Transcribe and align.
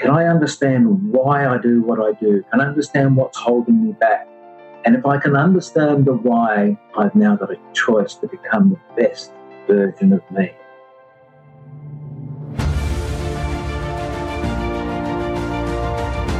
Can 0.00 0.12
I 0.12 0.28
understand 0.28 1.12
why 1.12 1.46
I 1.46 1.58
do 1.58 1.82
what 1.82 2.00
I 2.00 2.18
do? 2.18 2.42
Can 2.50 2.62
I 2.62 2.64
understand 2.64 3.18
what's 3.18 3.36
holding 3.36 3.84
me 3.84 3.92
back? 3.92 4.26
And 4.86 4.96
if 4.96 5.04
I 5.04 5.18
can 5.18 5.36
understand 5.36 6.06
the 6.06 6.14
why, 6.14 6.78
I've 6.96 7.14
now 7.14 7.36
got 7.36 7.50
a 7.50 7.58
choice 7.74 8.14
to 8.14 8.26
become 8.26 8.70
the 8.70 9.02
best 9.02 9.30
version 9.66 10.14
of 10.14 10.22
me. 10.30 10.52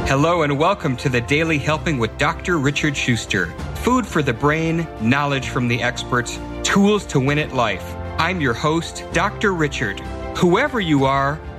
Hello 0.07 0.41
and 0.41 0.57
welcome 0.57 0.97
to 0.97 1.09
the 1.09 1.21
Daily 1.21 1.59
Helping 1.59 1.99
with 1.99 2.17
Dr. 2.17 2.57
Richard 2.57 2.97
Schuster. 2.97 3.45
Food 3.75 4.07
for 4.07 4.23
the 4.23 4.33
brain, 4.33 4.87
knowledge 5.01 5.49
from 5.49 5.67
the 5.67 5.83
experts, 5.83 6.39
tools 6.63 7.05
to 7.05 7.19
win 7.19 7.37
at 7.37 7.53
life. 7.53 7.93
I'm 8.17 8.41
your 8.41 8.55
host, 8.55 9.05
Dr. 9.13 9.53
Richard. 9.53 9.99
Whoever 10.35 10.79
you 10.79 11.05
are, 11.05 11.39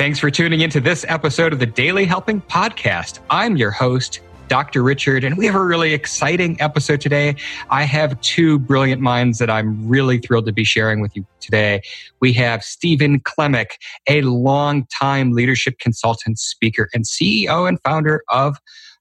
Thanks 0.00 0.18
for 0.18 0.30
tuning 0.30 0.62
into 0.62 0.80
this 0.80 1.04
episode 1.08 1.52
of 1.52 1.58
the 1.58 1.66
Daily 1.66 2.06
Helping 2.06 2.40
Podcast. 2.40 3.18
I'm 3.28 3.58
your 3.58 3.70
host, 3.70 4.20
Dr. 4.48 4.82
Richard, 4.82 5.24
and 5.24 5.36
we 5.36 5.44
have 5.44 5.54
a 5.54 5.62
really 5.62 5.92
exciting 5.92 6.58
episode 6.58 7.02
today. 7.02 7.36
I 7.68 7.82
have 7.82 8.18
two 8.22 8.58
brilliant 8.60 9.02
minds 9.02 9.36
that 9.40 9.50
I'm 9.50 9.86
really 9.86 10.16
thrilled 10.16 10.46
to 10.46 10.54
be 10.54 10.64
sharing 10.64 11.02
with 11.02 11.14
you 11.14 11.26
today. 11.40 11.82
We 12.18 12.32
have 12.32 12.64
Stephen 12.64 13.20
Klemich, 13.20 13.72
a 14.08 14.22
long-time 14.22 15.32
leadership 15.32 15.78
consultant, 15.80 16.38
speaker, 16.38 16.88
and 16.94 17.04
CEO 17.04 17.68
and 17.68 17.78
founder 17.82 18.22
of 18.30 18.56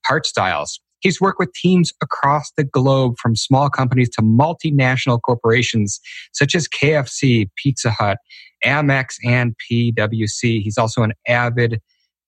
HeartStyles. 0.06 0.80
He's 1.00 1.22
worked 1.22 1.40
with 1.40 1.54
teams 1.54 1.94
across 2.02 2.52
the 2.58 2.64
globe 2.64 3.16
from 3.22 3.36
small 3.36 3.70
companies 3.70 4.10
to 4.12 4.22
multinational 4.22 5.20
corporations 5.22 6.00
such 6.34 6.56
as 6.56 6.68
KFC, 6.68 7.50
Pizza 7.56 7.92
Hut, 7.92 8.18
Amex, 8.66 9.16
and 9.24 9.56
PWC. 9.72 10.62
He's 10.62 10.78
also 10.78 11.04
an 11.04 11.14
avid 11.28 11.82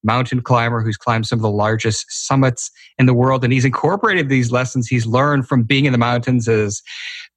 mountain 0.04 0.42
climber 0.42 0.82
who's 0.82 0.98
climbed 0.98 1.28
some 1.28 1.38
of 1.38 1.44
the 1.44 1.52
largest 1.52 2.06
summits 2.10 2.72
in 2.98 3.06
the 3.06 3.14
world. 3.14 3.44
And 3.44 3.54
he's 3.54 3.66
incorporated 3.66 4.30
these 4.30 4.52
lessons 4.52 4.88
he's 4.88 5.06
learned 5.06 5.48
from 5.48 5.64
being 5.64 5.86
in 5.86 5.92
the 5.92 5.98
mountains 5.98 6.48
as 6.48 6.82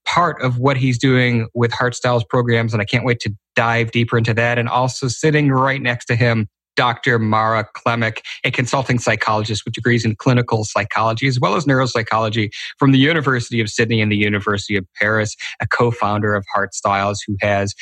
part 0.06 0.40
of 0.42 0.58
what 0.58 0.76
he's 0.76 0.98
doing 0.98 1.48
with 1.54 1.70
HeartStyles 1.72 2.26
programs. 2.28 2.72
And 2.72 2.80
I 2.80 2.84
can't 2.84 3.04
wait 3.04 3.20
to 3.20 3.34
dive 3.54 3.90
deeper 3.90 4.16
into 4.16 4.34
that. 4.34 4.58
And 4.58 4.68
also 4.68 5.08
sitting 5.08 5.50
right 5.50 5.80
next 5.80 6.06
to 6.06 6.16
him 6.16 6.48
Dr. 6.76 7.18
Mara 7.18 7.66
Klemich, 7.76 8.20
a 8.44 8.50
consulting 8.50 8.98
psychologist 8.98 9.64
with 9.64 9.74
degrees 9.74 10.04
in 10.04 10.16
clinical 10.16 10.64
psychology 10.64 11.26
as 11.26 11.38
well 11.40 11.54
as 11.54 11.64
neuropsychology 11.64 12.50
from 12.78 12.92
the 12.92 12.98
University 12.98 13.60
of 13.60 13.68
Sydney 13.68 14.00
and 14.00 14.10
the 14.10 14.16
University 14.16 14.76
of 14.76 14.86
Paris, 15.00 15.36
a 15.60 15.66
co-founder 15.66 16.34
of 16.34 16.44
Heart 16.52 16.74
Styles, 16.74 17.22
who 17.26 17.36
has 17.40 17.74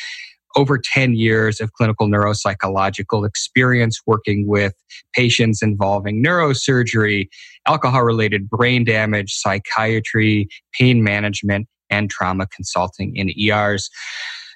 over 0.54 0.78
10 0.78 1.14
years 1.14 1.60
of 1.60 1.72
clinical 1.72 2.08
neuropsychological 2.08 3.26
experience 3.26 4.00
working 4.06 4.46
with 4.46 4.74
patients 5.14 5.62
involving 5.62 6.22
neurosurgery, 6.22 7.28
alcohol 7.66 8.02
related 8.02 8.48
brain 8.50 8.84
damage, 8.84 9.32
psychiatry, 9.32 10.48
pain 10.78 11.02
management, 11.02 11.68
and 11.90 12.10
trauma 12.10 12.46
consulting 12.54 13.16
in 13.16 13.30
ERs. 13.38 13.90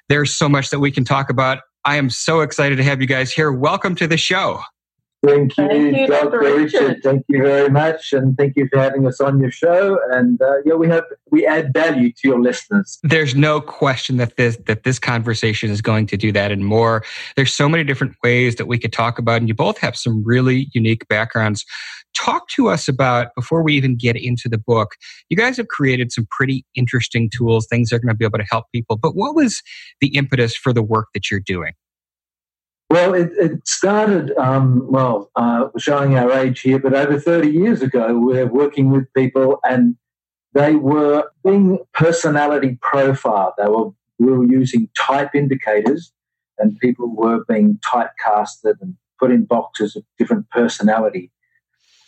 There's 0.09 0.33
so 0.33 0.47
much 0.47 0.69
that 0.69 0.79
we 0.79 0.91
can 0.91 1.03
talk 1.03 1.29
about. 1.29 1.59
I 1.87 1.95
am 1.95 2.09
so 2.09 2.41
excited 2.41 2.75
to 2.79 2.83
have 2.83 2.99
you 2.99 3.07
guys 3.07 3.31
here. 3.31 3.49
Welcome 3.49 3.95
to 3.95 4.07
the 4.07 4.17
show. 4.17 4.59
Thank 5.25 5.57
you, 5.57 5.67
Thank 5.67 5.97
you, 5.97 6.07
Dr. 6.07 6.29
Dr. 6.29 6.39
Richard. 6.39 6.81
Richard. 6.81 7.03
Thank 7.03 7.25
you 7.27 7.41
very 7.41 7.69
much, 7.69 8.13
and 8.13 8.37
thank 8.37 8.55
you 8.55 8.67
for 8.71 8.79
having 8.79 9.07
us 9.07 9.19
on 9.19 9.39
your 9.39 9.49
show. 9.49 9.99
And 10.11 10.39
uh, 10.39 10.57
yeah, 10.63 10.75
we 10.75 10.87
hope 10.87 11.05
we 11.31 11.43
add 11.45 11.73
value 11.73 12.11
to 12.11 12.27
your 12.27 12.39
listeners. 12.39 12.99
There's 13.01 13.33
no 13.33 13.59
question 13.59 14.17
that 14.17 14.37
this 14.37 14.57
that 14.67 14.83
this 14.83 14.99
conversation 14.99 15.71
is 15.71 15.81
going 15.81 16.05
to 16.07 16.17
do 16.17 16.31
that 16.33 16.51
and 16.51 16.65
more. 16.65 17.03
There's 17.35 17.51
so 17.51 17.67
many 17.67 17.83
different 17.83 18.15
ways 18.23 18.57
that 18.57 18.67
we 18.67 18.77
could 18.77 18.93
talk 18.93 19.17
about, 19.17 19.37
and 19.37 19.47
you 19.47 19.55
both 19.55 19.79
have 19.79 19.95
some 19.95 20.23
really 20.23 20.69
unique 20.73 21.07
backgrounds. 21.07 21.65
Talk 22.15 22.47
to 22.49 22.67
us 22.69 22.87
about 22.87 23.33
before 23.35 23.63
we 23.63 23.73
even 23.73 23.95
get 23.95 24.15
into 24.15 24.47
the 24.47 24.57
book. 24.59 24.95
You 25.29 25.37
guys 25.37 25.57
have 25.57 25.67
created 25.67 26.11
some 26.11 26.27
pretty 26.29 26.63
interesting 26.75 27.31
tools, 27.35 27.65
things 27.67 27.89
that 27.89 27.95
are 27.95 27.99
going 27.99 28.13
to 28.13 28.17
be 28.17 28.25
able 28.25 28.39
to 28.39 28.45
help 28.49 28.65
people. 28.71 28.97
But 28.97 29.15
what 29.15 29.35
was 29.35 29.63
the 29.99 30.15
impetus 30.15 30.55
for 30.55 30.73
the 30.73 30.83
work 30.83 31.07
that 31.15 31.31
you're 31.31 31.39
doing? 31.39 31.73
Well, 32.89 33.13
it, 33.13 33.31
it 33.37 33.67
started, 33.67 34.31
um, 34.37 34.89
well, 34.89 35.29
uh, 35.35 35.67
showing 35.77 36.15
our 36.17 36.31
age 36.31 36.61
here, 36.61 36.79
but 36.79 36.93
over 36.93 37.19
30 37.19 37.49
years 37.49 37.81
ago, 37.81 38.17
we 38.17 38.35
were 38.37 38.47
working 38.47 38.91
with 38.91 39.13
people 39.13 39.59
and 39.63 39.95
they 40.53 40.75
were 40.75 41.25
being 41.43 41.79
personality 41.93 42.77
profiled. 42.81 43.53
They 43.57 43.67
were, 43.67 43.89
we 44.19 44.31
were 44.31 44.45
using 44.45 44.89
type 44.97 45.35
indicators 45.35 46.13
and 46.59 46.79
people 46.79 47.13
were 47.13 47.43
being 47.49 47.79
typecasted 47.85 48.75
and 48.81 48.95
put 49.19 49.31
in 49.31 49.45
boxes 49.45 49.95
of 49.95 50.03
different 50.17 50.49
personality. 50.49 51.31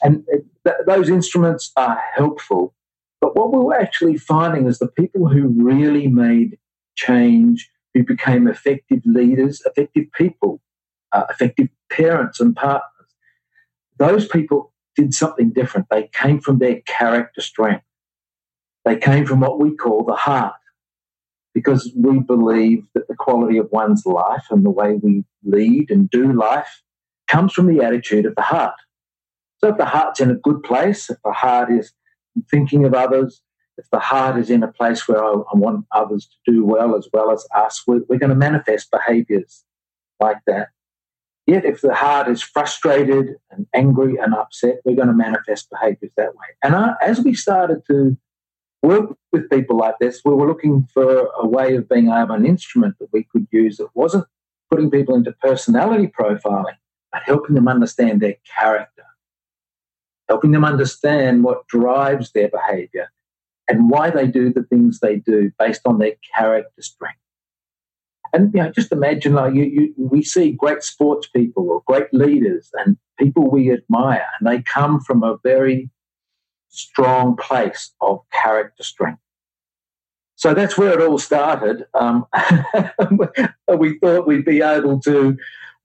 And 0.02 0.26
th- 0.66 0.78
those 0.88 1.10
instruments 1.10 1.72
are 1.76 2.02
helpful. 2.16 2.74
But 3.22 3.36
what 3.36 3.52
we 3.52 3.60
were 3.60 3.76
actually 3.76 4.18
finding 4.18 4.68
is 4.68 4.80
the 4.80 4.88
people 4.88 5.28
who 5.28 5.48
really 5.50 6.08
made 6.08 6.58
change, 6.96 7.70
who 7.94 8.04
became 8.04 8.48
effective 8.48 9.02
leaders, 9.06 9.62
effective 9.66 10.06
people, 10.14 10.62
uh, 11.12 11.24
effective 11.30 11.68
parents 11.90 12.40
and 12.40 12.56
partners. 12.56 12.84
Those 13.98 14.28
people 14.28 14.74
did 14.96 15.14
something 15.14 15.52
different. 15.52 15.88
They 15.90 16.10
came 16.14 16.40
from 16.40 16.60
their 16.60 16.82
character 16.82 17.42
strength. 17.42 17.86
They 18.86 18.98
came 18.98 19.26
from 19.26 19.42
what 19.42 19.60
we 19.60 19.76
call 19.76 20.04
the 20.04 20.16
heart, 20.16 20.56
because 21.54 21.92
we 21.96 22.20
believe 22.20 22.84
that 22.94 23.08
the 23.08 23.16
quality 23.16 23.58
of 23.58 23.68
one's 23.72 24.06
life 24.06 24.46
and 24.50 24.66
the 24.66 24.70
way 24.70 24.96
we 25.02 25.26
lead 25.44 25.92
and 25.92 26.10
do 26.10 26.32
life 26.32 26.82
comes 27.28 27.54
from 27.54 27.68
the 27.68 27.84
attitude 27.84 28.26
of 28.26 28.36
the 28.36 28.42
heart. 28.42 28.76
So 29.58 29.68
if 29.70 29.78
the 29.78 29.86
heart's 29.86 30.22
in 30.22 30.32
a 30.32 30.36
good 30.36 30.64
place, 30.64 31.10
if 31.10 31.18
the 31.24 31.34
heart 31.34 31.72
is 31.72 31.94
thinking 32.50 32.86
of 32.86 32.94
others, 32.94 33.42
if 33.78 33.90
the 33.92 34.00
heart 34.00 34.38
is 34.38 34.50
in 34.50 34.64
a 34.64 34.72
place 34.72 35.08
where 35.08 35.24
I, 35.24 35.34
want 35.54 35.86
others 35.94 36.28
to 36.46 36.52
do 36.52 36.66
well 36.66 36.96
as 36.96 37.08
well 37.14 37.32
as 37.32 37.46
us, 37.56 37.84
we're, 37.86 38.02
we're 38.08 38.20
going 38.20 38.30
to 38.30 38.36
manifest 38.36 38.92
behaviors 38.92 39.64
like 40.20 40.38
that. 40.48 40.70
Yet, 41.50 41.66
if 41.66 41.82
the 41.82 41.96
heart 41.96 42.28
is 42.28 42.44
frustrated 42.44 43.38
and 43.50 43.66
angry 43.74 44.18
and 44.18 44.36
upset, 44.36 44.82
we're 44.86 44.96
going 44.96 45.08
to 45.08 45.16
manifest 45.16 45.68
behaviors 45.72 46.12
that 46.16 46.36
way. 46.36 46.46
And 46.64 46.76
as 47.02 47.22
we 47.22 47.34
started 47.34 47.82
to 47.88 48.16
work 48.84 49.18
with 49.32 49.50
people 49.50 49.76
like 49.76 49.96
this, 50.00 50.22
we 50.24 50.32
were 50.36 50.48
looking 50.48 50.88
for 50.94 51.28
a 51.40 51.48
way 51.48 51.76
of 51.76 51.90
being 51.90 52.10
able, 52.10 52.36
an 52.36 52.46
instrument 52.46 52.98
that 53.00 53.10
we 53.12 53.24
could 53.24 53.48
use 53.50 53.78
that 53.78 53.90
wasn't 53.96 54.26
putting 54.70 54.92
people 54.92 55.16
into 55.16 55.32
personality 55.32 56.06
profiling, 56.08 56.78
but 57.12 57.24
helping 57.24 57.56
them 57.56 57.68
understand 57.68 58.22
their 58.22 58.36
character, 58.56 59.06
helping 60.28 60.52
them 60.52 60.64
understand 60.64 61.44
what 61.44 61.66
drives 61.68 62.32
their 62.32 62.50
behavior 62.50 63.12
and 63.68 63.90
why 63.90 64.12
they 64.12 64.28
do 64.28 64.54
the 64.54 64.64
things 64.64 65.00
they 65.00 65.16
do 65.16 65.52
based 65.58 65.82
on 65.86 65.98
their 65.98 66.14
character 66.38 66.82
strength. 66.84 67.18
And 68.34 68.54
you 68.54 68.62
know, 68.62 68.72
just 68.72 68.92
imagine 68.92 69.34
like 69.34 69.54
you, 69.54 69.64
you, 69.64 69.94
we 69.98 70.24
see 70.24 70.52
great 70.52 70.84
sports 70.84 71.28
people 71.28 71.70
or 71.70 71.84
great 71.86 72.14
leaders 72.14 72.70
and 72.80 72.98
people 73.18 73.50
we 73.50 73.72
admire, 73.72 74.26
and 74.40 74.50
they 74.50 74.62
come 74.62 75.00
from 75.02 75.24
a 75.24 75.38
very 75.44 75.90
strong 76.70 77.36
place 77.36 77.92
of 78.02 78.22
character 78.32 78.84
strength. 78.84 79.22
So 80.36 80.54
that's 80.54 80.78
where 80.78 80.94
it 80.94 81.06
all 81.06 81.18
started. 81.18 81.86
Um, 81.94 82.26
we 83.78 84.00
thought 84.00 84.26
we'd 84.26 84.46
be 84.46 84.62
able 84.62 85.00
to 85.02 85.38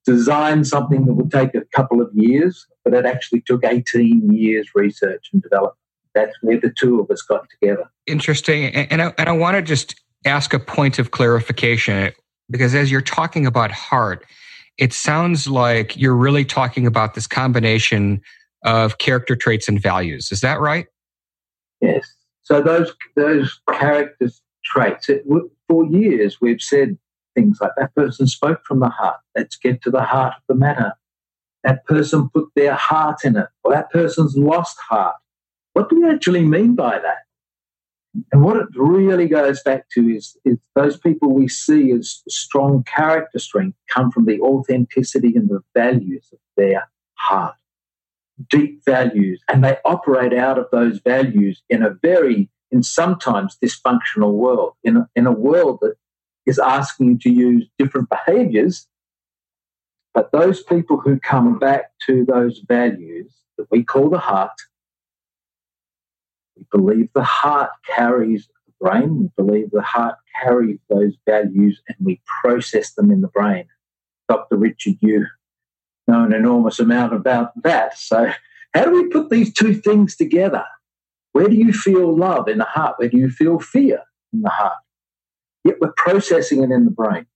design 0.06 0.64
something 0.64 1.06
that 1.06 1.14
would 1.14 1.32
take 1.32 1.54
a 1.54 1.64
couple 1.74 2.00
of 2.00 2.10
years, 2.14 2.66
but 2.84 2.94
it 2.94 3.04
actually 3.04 3.40
took 3.40 3.64
18 3.64 4.30
years 4.32 4.69
research 4.74 5.30
and 5.32 5.42
development. 5.42 5.76
That's 6.14 6.36
where 6.42 6.60
the 6.60 6.72
two 6.78 7.00
of 7.00 7.10
us 7.10 7.22
got 7.22 7.46
together. 7.50 7.90
Interesting. 8.06 8.66
And, 8.66 9.02
I, 9.02 9.14
and 9.19 9.28
I 9.28 9.32
want 9.32 9.56
to 9.56 9.62
just 9.62 10.00
ask 10.24 10.54
a 10.54 10.60
point 10.60 10.98
of 10.98 11.10
clarification 11.10 12.12
because 12.50 12.75
as 12.75 12.91
you're 12.91 13.00
talking 13.00 13.46
about 13.46 13.70
heart, 13.70 14.25
it 14.79 14.93
sounds 14.93 15.46
like 15.46 15.96
you're 15.96 16.17
really 16.17 16.44
talking 16.44 16.87
about 16.87 17.14
this 17.14 17.26
combination 17.26 18.20
of 18.64 18.99
character 18.99 19.37
traits 19.37 19.69
and 19.69 19.81
values. 19.81 20.31
Is 20.32 20.41
that 20.41 20.61
right? 20.61 20.87
Yes. 21.81 22.06
So 22.43 22.61
those 22.61 22.93
those 23.14 23.61
character 23.70 24.31
traits. 24.64 25.08
It, 25.08 25.25
for 25.69 25.87
years, 25.87 26.41
we've 26.41 26.61
said 26.61 26.99
things 27.35 27.58
like 27.61 27.73
that 27.76 27.94
person 27.94 28.26
spoke 28.26 28.61
from 28.67 28.81
the 28.81 28.88
heart. 28.88 29.17
Let's 29.37 29.56
get 29.56 29.82
to 29.82 29.91
the 29.91 30.02
heart 30.02 30.35
of 30.37 30.43
the 30.49 30.55
matter. 30.55 30.93
That 31.62 31.85
person 31.87 32.29
put 32.35 32.49
their 32.55 32.75
heart 32.75 33.25
in 33.25 33.37
it, 33.37 33.46
or 33.62 33.73
that 33.73 33.91
person's 33.91 34.37
lost 34.37 34.76
heart. 34.88 35.17
What 35.73 35.88
do 35.88 36.00
we 36.00 36.08
actually 36.08 36.44
mean 36.44 36.75
by 36.75 36.99
that? 36.99 37.19
And 38.32 38.43
what 38.43 38.56
it 38.56 38.69
really 38.76 39.26
goes 39.26 39.62
back 39.62 39.88
to 39.90 40.08
is, 40.08 40.37
is 40.44 40.58
those 40.75 40.96
people 40.96 41.32
we 41.32 41.49
see 41.49 41.90
as 41.93 42.22
strong 42.28 42.84
character 42.84 43.38
strength 43.38 43.76
come 43.88 44.11
from 44.11 44.26
the 44.26 44.40
authenticity 44.40 45.34
and 45.34 45.49
the 45.49 45.61
values 45.75 46.28
of 46.32 46.38
their 46.56 46.88
heart. 47.14 47.56
Deep 48.50 48.84
values. 48.84 49.43
And 49.49 49.64
they 49.64 49.78
operate 49.84 50.32
out 50.32 50.58
of 50.58 50.66
those 50.70 51.00
values 51.00 51.62
in 51.69 51.82
a 51.82 51.90
very, 51.90 52.49
in 52.70 52.82
sometimes 52.82 53.58
dysfunctional 53.62 54.34
world, 54.34 54.75
in 54.84 54.96
a, 54.99 55.08
in 55.17 55.26
a 55.26 55.32
world 55.32 55.78
that 55.82 55.94
is 56.46 56.58
asking 56.58 57.08
you 57.08 57.19
to 57.19 57.31
use 57.31 57.69
different 57.78 58.08
behaviors. 58.10 58.87
But 60.12 60.31
those 60.31 60.62
people 60.62 61.00
who 61.00 61.19
come 61.19 61.58
back 61.58 61.90
to 62.06 62.25
those 62.25 62.60
values 62.69 63.34
that 63.58 63.67
we 63.72 63.82
call 63.82 64.08
the 64.08 64.19
heart, 64.19 64.52
we 66.56 66.64
believe 66.70 67.08
the 67.14 67.22
heart 67.22 67.70
carries 67.86 68.48
the 68.66 68.72
brain. 68.80 69.30
We 69.36 69.44
believe 69.44 69.70
the 69.70 69.82
heart 69.82 70.16
carries 70.42 70.78
those 70.88 71.14
values 71.26 71.80
and 71.88 71.96
we 72.00 72.20
process 72.42 72.92
them 72.94 73.10
in 73.10 73.20
the 73.20 73.28
brain. 73.28 73.66
Dr. 74.28 74.56
Richard, 74.56 74.96
you 75.00 75.26
know 76.06 76.24
an 76.24 76.32
enormous 76.32 76.78
amount 76.78 77.14
about 77.14 77.50
that. 77.62 77.98
So, 77.98 78.30
how 78.74 78.84
do 78.84 78.90
we 78.90 79.08
put 79.08 79.30
these 79.30 79.52
two 79.52 79.74
things 79.74 80.16
together? 80.16 80.64
Where 81.32 81.48
do 81.48 81.56
you 81.56 81.72
feel 81.72 82.16
love 82.16 82.48
in 82.48 82.58
the 82.58 82.64
heart? 82.64 82.94
Where 82.98 83.08
do 83.08 83.18
you 83.18 83.30
feel 83.30 83.58
fear 83.58 84.02
in 84.32 84.42
the 84.42 84.50
heart? 84.50 84.78
Yet 85.64 85.76
we're 85.80 85.92
processing 85.96 86.62
it 86.62 86.70
in 86.70 86.84
the 86.84 86.90
brain. 86.90 87.26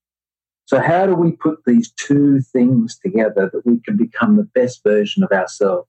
So, 0.67 0.81
how 0.81 1.07
do 1.07 1.15
we 1.15 1.33
put 1.33 1.61
these 1.67 1.91
two 1.93 2.41
things 2.41 2.99
together 2.99 3.51
that 3.53 3.65
we 3.65 3.81
can 3.81 3.97
become 3.97 4.37
the 4.37 4.45
best 4.55 4.83
version 4.85 5.23
of 5.23 5.33
ourselves? 5.33 5.89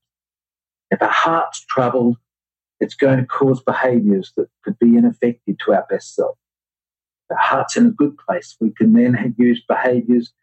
If 0.89 1.01
our 1.01 1.09
heart's 1.09 1.65
troubled, 1.65 2.17
it's 2.79 2.95
going 2.95 3.19
to 3.19 3.25
cause 3.25 3.61
behaviors 3.61 4.33
that 4.37 4.47
could 4.63 4.77
be 4.79 4.95
ineffective 4.95 5.57
to 5.65 5.73
our 5.73 5.85
best 5.89 6.15
self. 6.15 6.37
Our 7.29 7.37
heart's 7.37 7.77
in 7.77 7.85
a 7.87 7.91
good 7.91 8.17
place, 8.17 8.55
we 8.59 8.71
can 8.71 8.93
then 8.93 9.35
use 9.37 9.61
behaviors 9.67 10.33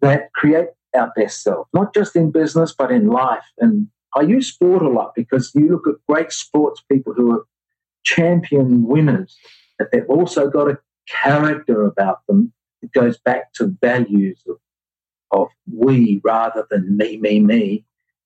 that 0.00 0.32
create 0.32 0.68
our 0.94 1.12
best 1.16 1.42
self, 1.42 1.68
not 1.72 1.94
just 1.94 2.16
in 2.16 2.30
business, 2.30 2.74
but 2.76 2.90
in 2.90 3.08
life. 3.08 3.44
And 3.58 3.88
I 4.16 4.22
use 4.22 4.48
sport 4.52 4.82
a 4.82 4.88
lot 4.88 5.14
because 5.14 5.52
you 5.54 5.68
look 5.68 5.86
at 5.86 5.94
great 6.08 6.32
sports 6.32 6.82
people 6.90 7.12
who 7.14 7.32
are 7.32 7.44
champion 8.04 8.86
winners, 8.86 9.36
but 9.78 9.88
they've 9.92 10.08
also 10.08 10.48
got 10.48 10.70
a 10.70 10.78
character 11.08 11.84
about 11.84 12.26
them. 12.26 12.52
It 12.82 12.92
goes 12.92 13.18
back 13.18 13.52
to 13.54 13.76
values 13.80 14.42
of, 14.48 14.56
of 15.30 15.48
we 15.70 16.20
rather 16.24 16.66
than 16.70 16.96
me, 16.96 17.18
me, 17.18 17.40
me. 17.40 17.84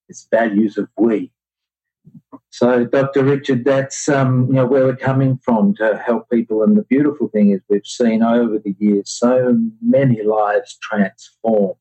It's 0.09 0.27
values 0.31 0.77
of 0.77 0.89
we. 0.97 1.31
So, 2.53 2.85
Dr. 2.85 3.23
Richard, 3.23 3.65
that's 3.65 4.07
um, 4.07 4.45
you 4.45 4.53
know 4.53 4.67
where 4.67 4.85
we're 4.85 4.95
coming 4.95 5.39
from 5.43 5.73
to 5.77 5.97
help 5.97 6.29
people. 6.29 6.61
And 6.61 6.77
the 6.77 6.83
beautiful 6.83 7.27
thing 7.29 7.49
is, 7.49 7.61
we've 7.67 7.83
seen 7.83 8.21
over 8.21 8.59
the 8.59 8.75
years 8.77 9.09
so 9.09 9.57
many 9.81 10.21
lives 10.21 10.77
transform 10.79 11.73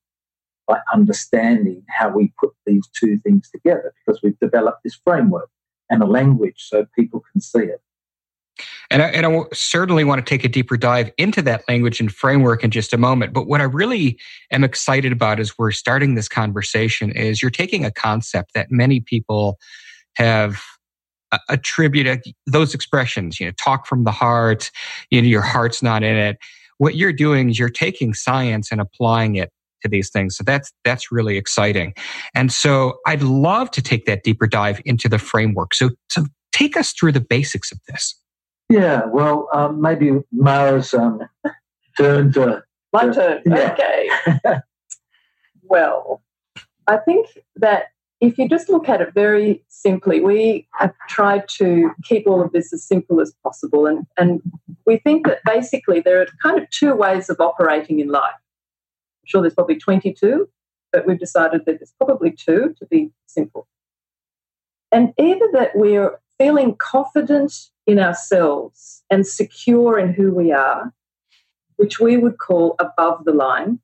by 0.67 0.79
understanding 0.91 1.85
how 1.91 2.09
we 2.09 2.33
put 2.41 2.53
these 2.65 2.89
two 2.99 3.19
things 3.19 3.51
together 3.51 3.93
because 4.07 4.23
we've 4.23 4.39
developed 4.39 4.79
this 4.83 4.99
framework 5.05 5.51
and 5.91 6.03
a 6.03 6.07
language 6.07 6.57
so 6.57 6.87
people 6.97 7.23
can 7.31 7.43
see 7.43 7.65
it. 7.65 7.83
And 8.91 9.03
I, 9.03 9.09
and 9.09 9.27
I 9.27 9.43
certainly 9.53 10.05
want 10.05 10.25
to 10.25 10.31
take 10.31 10.43
a 10.43 10.49
deeper 10.49 10.79
dive 10.79 11.11
into 11.19 11.43
that 11.43 11.69
language 11.69 12.01
and 12.01 12.11
framework 12.11 12.65
in 12.65 12.71
just 12.71 12.95
a 12.95 12.99
moment. 12.99 13.35
But 13.35 13.47
what 13.47 13.61
I 13.61 13.65
really 13.65 14.19
am 14.51 14.65
excited 14.65 15.13
about 15.13 15.39
as 15.39 15.59
we're 15.59 15.71
starting 15.71 16.15
this 16.15 16.29
conversation 16.29 17.11
is 17.11 17.43
you're 17.43 17.51
taking 17.51 17.85
a 17.85 17.91
concept 17.91 18.55
that 18.55 18.71
many 18.71 19.01
people 19.01 19.59
have 20.17 20.63
attributed 21.49 22.23
those 22.47 22.75
expressions, 22.75 23.41
you 23.41 23.47
know, 23.47 23.53
talk 23.53 23.87
from 23.87 24.05
the 24.05 24.11
heart, 24.11 24.71
you 25.11 25.23
know, 25.23 25.29
your 25.29 25.43
heart's 25.43 25.83
not 25.83 26.03
in 26.03 26.17
it. 26.17 26.39
What 26.79 26.97
you're 26.97 27.13
doing 27.13 27.51
is 27.51 27.59
you're 27.59 27.71
taking 27.71 28.13
science 28.13 28.71
and 28.71 28.81
applying 28.81 29.37
it 29.37 29.51
to 29.83 29.89
these 29.89 30.11
things. 30.11 30.37
So 30.37 30.45
that's 30.45 30.73
that's 30.85 31.13
really 31.13 31.37
exciting. 31.37 31.95
And 32.35 32.53
so 32.53 32.99
I'd 33.07 33.23
love 33.23 33.71
to 33.73 33.83
take 33.83 34.07
that 34.07 34.23
deeper 34.23 34.47
dive 34.47 34.81
into 34.85 35.09
the 35.09 35.19
framework. 35.19 35.75
So 35.75 35.91
so 36.11 36.27
take 36.53 36.77
us 36.77 36.93
through 36.93 37.13
the 37.13 37.21
basics 37.21 37.73
of 37.73 37.79
this. 37.89 38.19
Yeah, 38.69 39.05
well, 39.07 39.49
um, 39.53 39.81
maybe 39.81 40.13
Mara's 40.33 40.95
um, 40.95 41.21
turn 41.97 42.33
to. 42.33 42.63
My 42.93 43.09
turn. 43.09 43.43
Yeah. 43.45 43.73
Okay. 43.73 44.11
well, 45.63 46.23
I 46.87 46.99
think 46.99 47.29
that 47.57 47.92
if 48.23 48.39
you 48.39 48.49
just 48.49 48.69
look 48.69 48.89
at 48.89 49.01
it 49.01 49.13
very 49.15 49.65
simply, 49.67 50.21
we 50.21 50.69
have 50.75 50.95
tried 51.09 51.49
to 51.49 51.91
keep 52.05 52.25
all 52.25 52.41
of 52.41 52.53
this 52.53 52.73
as 52.73 52.85
simple 52.85 53.21
as 53.21 53.35
possible. 53.43 53.85
And, 53.85 54.07
and 54.17 54.41
we 54.87 54.99
think 54.99 55.27
that 55.27 55.41
basically 55.45 55.99
there 55.99 56.21
are 56.23 56.27
kind 56.41 56.57
of 56.57 56.71
two 56.71 56.95
ways 56.95 57.29
of 57.29 57.41
operating 57.41 57.99
in 57.99 58.09
life. 58.09 58.31
I'm 58.33 59.27
sure 59.27 59.41
there's 59.43 59.55
probably 59.55 59.75
22, 59.75 60.49
but 60.93 61.05
we've 61.05 61.19
decided 61.19 61.63
that 61.67 61.81
there's 61.81 61.95
probably 61.99 62.31
two 62.31 62.77
to 62.79 62.87
be 62.87 63.11
simple. 63.27 63.67
And 64.93 65.13
either 65.19 65.49
that 65.55 65.73
we're 65.75 66.21
feeling 66.39 66.77
confident 66.77 67.53
in 67.89 67.99
ourselves 67.99 69.03
and 69.11 69.27
secure 69.27 69.99
in 69.99 70.13
who 70.13 70.33
we 70.33 70.53
are, 70.53 70.93
which 71.75 71.99
we 71.99 72.19
would 72.19 72.39
call 72.39 72.77
above 72.79 73.25
the 73.25 73.33
line, 73.33 73.81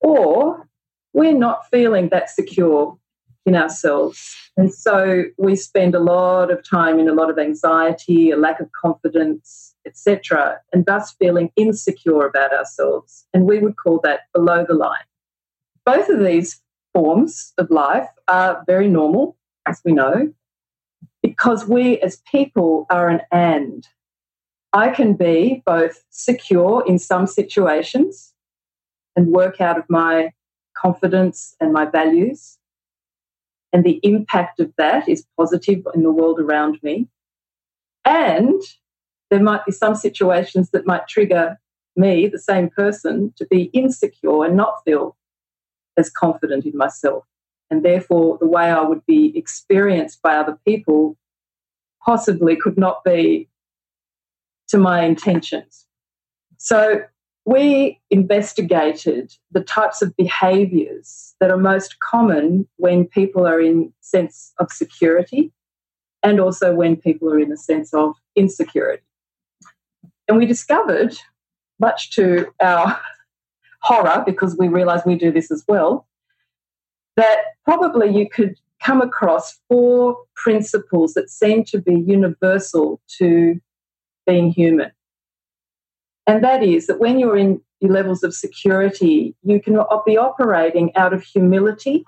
or 0.00 0.66
we're 1.12 1.36
not 1.36 1.68
feeling 1.70 2.08
that 2.08 2.30
secure 2.30 2.96
in 3.46 3.54
ourselves. 3.54 4.36
And 4.56 4.72
so 4.72 5.24
we 5.36 5.56
spend 5.56 5.94
a 5.94 6.00
lot 6.00 6.50
of 6.50 6.68
time 6.68 6.98
in 6.98 7.08
a 7.08 7.12
lot 7.12 7.30
of 7.30 7.38
anxiety, 7.38 8.30
a 8.30 8.36
lack 8.36 8.60
of 8.60 8.70
confidence, 8.72 9.74
etc., 9.86 10.60
and 10.72 10.86
thus 10.86 11.12
feeling 11.12 11.50
insecure 11.56 12.26
about 12.26 12.52
ourselves. 12.52 13.26
And 13.34 13.46
we 13.46 13.58
would 13.58 13.76
call 13.76 14.00
that 14.04 14.20
below 14.32 14.64
the 14.66 14.74
line. 14.74 15.04
Both 15.84 16.08
of 16.08 16.20
these 16.20 16.62
forms 16.94 17.52
of 17.58 17.70
life 17.70 18.08
are 18.28 18.62
very 18.66 18.88
normal, 18.88 19.36
as 19.66 19.80
we 19.84 19.92
know, 19.92 20.32
because 21.22 21.66
we 21.66 21.98
as 21.98 22.22
people 22.30 22.86
are 22.90 23.08
an 23.08 23.20
and. 23.30 23.86
I 24.72 24.90
can 24.90 25.14
be 25.14 25.62
both 25.66 26.02
secure 26.10 26.84
in 26.86 26.98
some 26.98 27.26
situations 27.26 28.32
and 29.14 29.28
work 29.28 29.60
out 29.60 29.78
of 29.78 29.84
my 29.88 30.32
confidence 30.76 31.54
and 31.60 31.72
my 31.72 31.84
values 31.84 32.58
and 33.74 33.82
the 33.82 33.98
impact 34.04 34.60
of 34.60 34.72
that 34.78 35.08
is 35.08 35.26
positive 35.36 35.82
in 35.94 36.04
the 36.04 36.12
world 36.12 36.38
around 36.38 36.78
me. 36.84 37.08
And 38.04 38.62
there 39.30 39.42
might 39.42 39.66
be 39.66 39.72
some 39.72 39.96
situations 39.96 40.70
that 40.70 40.86
might 40.86 41.08
trigger 41.08 41.58
me, 41.96 42.28
the 42.28 42.38
same 42.38 42.70
person, 42.70 43.34
to 43.36 43.44
be 43.46 43.64
insecure 43.74 44.44
and 44.44 44.56
not 44.56 44.76
feel 44.84 45.16
as 45.96 46.08
confident 46.08 46.64
in 46.64 46.76
myself. 46.76 47.24
And 47.68 47.84
therefore, 47.84 48.38
the 48.40 48.46
way 48.46 48.70
I 48.70 48.80
would 48.80 49.04
be 49.06 49.36
experienced 49.36 50.22
by 50.22 50.36
other 50.36 50.56
people 50.64 51.16
possibly 52.04 52.54
could 52.54 52.78
not 52.78 53.02
be 53.04 53.48
to 54.68 54.78
my 54.78 55.02
intentions. 55.02 55.84
So, 56.58 57.02
we 57.44 58.00
investigated 58.10 59.34
the 59.50 59.60
types 59.60 60.00
of 60.00 60.16
behaviors 60.16 61.34
that 61.40 61.50
are 61.50 61.58
most 61.58 61.98
common 62.00 62.66
when 62.76 63.06
people 63.06 63.46
are 63.46 63.60
in 63.60 63.92
sense 64.00 64.52
of 64.58 64.72
security 64.72 65.52
and 66.22 66.40
also 66.40 66.74
when 66.74 66.96
people 66.96 67.30
are 67.30 67.38
in 67.38 67.52
a 67.52 67.56
sense 67.56 67.92
of 67.92 68.14
insecurity. 68.34 69.02
And 70.26 70.38
we 70.38 70.46
discovered 70.46 71.14
much 71.78 72.12
to 72.12 72.46
our 72.60 72.98
horror 73.82 74.22
because 74.24 74.56
we 74.58 74.68
realized 74.68 75.04
we 75.04 75.16
do 75.16 75.30
this 75.30 75.50
as 75.50 75.62
well 75.68 76.06
that 77.16 77.38
probably 77.64 78.10
you 78.16 78.28
could 78.28 78.56
come 78.82 79.02
across 79.02 79.58
four 79.68 80.16
principles 80.34 81.14
that 81.14 81.30
seem 81.30 81.62
to 81.64 81.78
be 81.78 81.94
universal 81.94 83.00
to 83.18 83.60
being 84.26 84.50
human 84.50 84.90
and 86.26 86.42
that 86.42 86.62
is 86.62 86.86
that 86.86 87.00
when 87.00 87.18
you're 87.18 87.36
in 87.36 87.60
your 87.80 87.92
levels 87.92 88.22
of 88.22 88.34
security, 88.34 89.34
you 89.42 89.60
can 89.60 89.78
be 90.06 90.16
operating 90.16 90.94
out 90.96 91.12
of 91.12 91.22
humility 91.22 92.04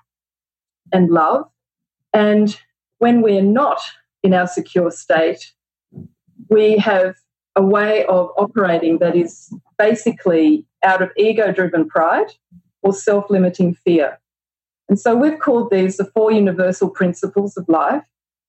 and 0.92 1.10
love. 1.10 1.44
And 2.12 2.58
when 2.98 3.20
we're 3.20 3.42
not 3.42 3.80
in 4.22 4.32
our 4.32 4.46
secure 4.46 4.90
state, 4.90 5.52
we 6.48 6.78
have 6.78 7.14
a 7.56 7.62
way 7.62 8.06
of 8.06 8.30
operating 8.38 8.98
that 8.98 9.16
is 9.16 9.52
basically 9.78 10.64
out 10.82 11.02
of 11.02 11.10
ego 11.16 11.52
driven 11.52 11.88
pride 11.88 12.32
or 12.82 12.92
self 12.92 13.28
limiting 13.28 13.74
fear. 13.74 14.18
And 14.88 14.98
so 14.98 15.16
we've 15.16 15.38
called 15.38 15.70
these 15.70 15.96
the 15.96 16.04
four 16.04 16.30
universal 16.30 16.88
principles 16.88 17.56
of 17.56 17.68
life. 17.68 18.04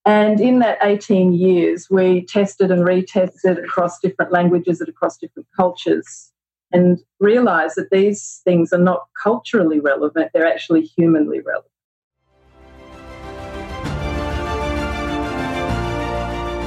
And 0.08 0.40
in 0.40 0.60
that 0.60 0.78
18 0.84 1.34
years, 1.34 1.90
we 1.90 2.26
tested 2.28 2.72
and 2.72 2.84
retested 2.88 3.62
across 3.62 4.00
different 4.00 4.32
languages 4.32 4.80
and 4.80 4.88
across 4.88 5.18
different 5.18 5.50
cultures 5.54 6.32
and 6.72 7.00
realized 7.20 7.76
that 7.76 7.90
these 7.92 8.40
things 8.46 8.72
are 8.72 8.80
not 8.80 9.02
culturally 9.22 9.82
relevant, 9.82 10.32
they're 10.34 10.48
actually 10.48 10.84
humanly 10.84 11.42
relevant. 11.42 11.74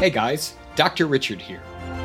Hey 0.03 0.11
guys, 0.11 0.55
Dr. 0.77 1.07
Richard 1.07 1.41
here. 1.41 1.63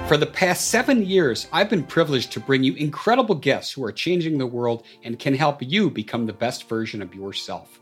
For 0.08 0.16
the 0.16 0.28
past 0.28 0.70
seven 0.70 1.06
years, 1.06 1.50
I've 1.52 1.70
been 1.70 1.84
privileged 1.84 2.32
to 2.32 2.40
bring 2.40 2.64
you 2.64 2.76
incredible 2.76 3.36
guests 3.36 3.74
who 3.74 3.84
are 3.84 3.92
changing 3.92 4.38
the 4.38 4.48
world 4.48 4.86
and 5.04 5.20
can 5.20 5.36
help 5.36 5.62
you 5.62 5.90
become 5.90 6.28
the 6.28 6.34
best 6.34 6.70
version 6.70 7.02
of 7.02 7.14
yourself. 7.14 7.82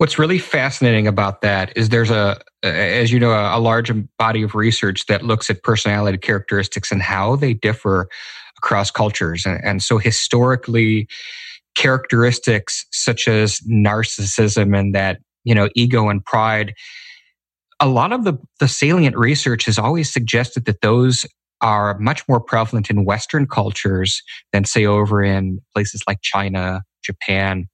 What's 0.00 0.18
really 0.18 0.38
fascinating 0.38 1.06
about 1.06 1.42
that 1.42 1.76
is 1.76 1.90
there's 1.90 2.10
a, 2.10 2.40
as 2.62 3.12
you 3.12 3.20
know, 3.20 3.32
a, 3.32 3.60
large 3.60 3.92
body 4.16 4.42
of 4.42 4.54
research 4.54 5.04
that 5.08 5.24
looks 5.26 5.50
at 5.50 5.62
personality 5.62 6.16
characteristics 6.16 6.90
and 6.90 7.02
how 7.02 7.36
they 7.36 7.52
differ 7.52 8.08
across 8.56 8.90
cultures. 8.90 9.44
And, 9.44 9.62
and 9.62 9.82
so 9.82 9.98
historically, 9.98 11.06
characteristics 11.74 12.86
such 12.90 13.28
as 13.28 13.60
narcissism 13.70 14.74
and 14.74 14.94
that, 14.94 15.18
you 15.44 15.54
know, 15.54 15.68
ego 15.74 16.08
and 16.08 16.24
pride, 16.24 16.72
a 17.78 17.86
lot 17.86 18.14
of 18.14 18.24
the, 18.24 18.38
the 18.58 18.68
salient 18.68 19.18
research 19.18 19.66
has 19.66 19.78
always 19.78 20.10
suggested 20.10 20.64
that 20.64 20.80
those 20.80 21.26
are 21.60 21.98
much 21.98 22.26
more 22.26 22.40
prevalent 22.40 22.88
in 22.88 23.04
Western 23.04 23.46
cultures 23.46 24.22
than, 24.54 24.64
say, 24.64 24.86
over 24.86 25.22
in 25.22 25.60
places 25.74 26.02
like 26.08 26.22
China, 26.22 26.84
Japan. 27.04 27.68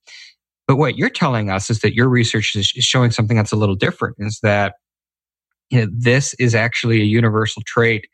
But 0.67 0.77
what 0.77 0.97
you're 0.97 1.11
telling 1.11 1.51
us 1.51 1.71
is 1.71 1.81
that 1.81 1.95
your 1.95 2.09
research 2.09 2.57
is 2.57 2.67
showing 2.67 3.11
something 3.11 3.37
that's 3.37 3.53
a 3.53 3.57
little 3.57 3.77
different 3.77 4.17
is 4.19 4.41
that 4.43 4.75
you 5.71 5.81
know, 5.81 5.91
this 5.93 6.35
is 6.35 6.55
actually 6.55 7.01
a 7.01 7.05
universal 7.05 7.63
trait 7.67 8.07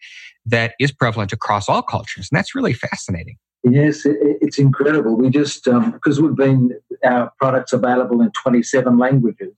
that 0.47 0.75
is 0.81 0.93
prevalent 0.93 1.33
across 1.33 1.69
all 1.69 1.83
cultures. 1.83 2.29
And 2.31 2.39
that's 2.39 2.55
really 2.55 2.73
fascinating. 2.73 3.37
Yes, 3.65 4.03
it's 4.05 4.59
incredible. 4.59 5.17
We 5.17 5.31
just, 5.31 5.65
because 5.65 6.19
um, 6.19 6.27
we've 6.27 6.37
been, 6.37 6.73
our 7.05 7.33
products 7.39 7.73
available 7.73 8.21
in 8.21 8.33
27 8.33 8.99
languages, 8.99 9.55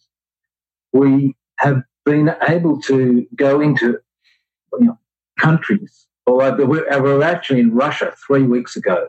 we 0.93 1.35
have 1.59 1.83
been 2.05 2.35
able 2.49 2.81
to 2.83 3.27
go 3.35 3.61
into 3.61 3.99
you 4.79 4.87
know, 4.87 4.99
countries. 5.39 6.07
Although 6.27 6.67
we 6.67 6.81
were 6.81 7.23
actually 7.23 7.61
in 7.61 7.75
Russia 7.75 8.15
three 8.27 8.43
weeks 8.43 8.77
ago, 8.77 9.09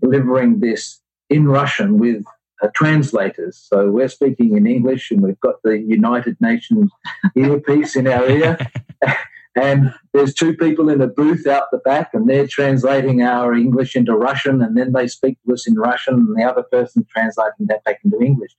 delivering 0.00 0.60
this 0.60 1.00
in 1.28 1.48
Russian 1.48 1.98
with 1.98 2.24
uh, 2.62 2.68
translators. 2.74 3.66
So 3.70 3.90
we're 3.90 4.08
speaking 4.08 4.56
in 4.56 4.66
English 4.66 5.10
and 5.10 5.22
we've 5.22 5.40
got 5.40 5.56
the 5.62 5.78
United 5.78 6.36
Nations 6.40 6.90
earpiece 7.34 7.96
in 7.96 8.06
our 8.06 8.28
ear. 8.28 8.58
and 9.56 9.94
there's 10.12 10.34
two 10.34 10.54
people 10.54 10.88
in 10.88 11.00
a 11.00 11.06
booth 11.06 11.46
out 11.46 11.70
the 11.70 11.78
back 11.78 12.10
and 12.12 12.28
they're 12.28 12.46
translating 12.46 13.22
our 13.22 13.54
English 13.54 13.96
into 13.96 14.14
Russian 14.14 14.62
and 14.62 14.76
then 14.76 14.92
they 14.92 15.06
speak 15.06 15.38
to 15.46 15.54
us 15.54 15.66
in 15.66 15.74
Russian 15.74 16.14
and 16.14 16.36
the 16.36 16.44
other 16.44 16.62
person 16.62 17.06
translating 17.10 17.66
that 17.66 17.84
back 17.84 18.00
into 18.04 18.20
English. 18.20 18.52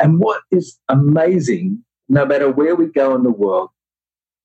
And 0.00 0.18
what 0.18 0.42
is 0.50 0.78
amazing, 0.88 1.84
no 2.08 2.26
matter 2.26 2.50
where 2.50 2.74
we 2.74 2.86
go 2.86 3.14
in 3.14 3.22
the 3.22 3.30
world, 3.30 3.70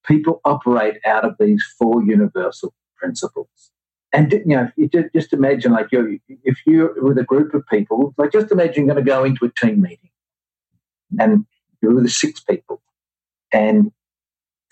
people 0.06 0.42
operate 0.46 0.98
out 1.06 1.26
of 1.26 1.36
these 1.40 1.64
four 1.78 2.04
universal 2.04 2.74
principles 2.98 3.72
and 4.12 4.32
you 4.32 4.44
know, 4.46 4.70
you 4.76 4.90
just 5.14 5.34
imagine 5.34 5.72
like 5.72 5.92
you 5.92 6.20
if 6.44 6.60
you're 6.66 6.94
with 7.04 7.18
a 7.18 7.24
group 7.24 7.54
of 7.54 7.66
people, 7.68 8.14
like 8.18 8.32
just 8.32 8.52
imagine 8.52 8.86
you're 8.86 8.96
going 8.96 9.06
to 9.06 9.10
go 9.10 9.24
into 9.24 9.46
a 9.46 9.52
team 9.52 9.82
meeting, 9.82 10.10
and 11.20 11.46
you're 11.82 11.94
with 11.94 12.10
six 12.10 12.40
people, 12.40 12.82
and 13.54 13.92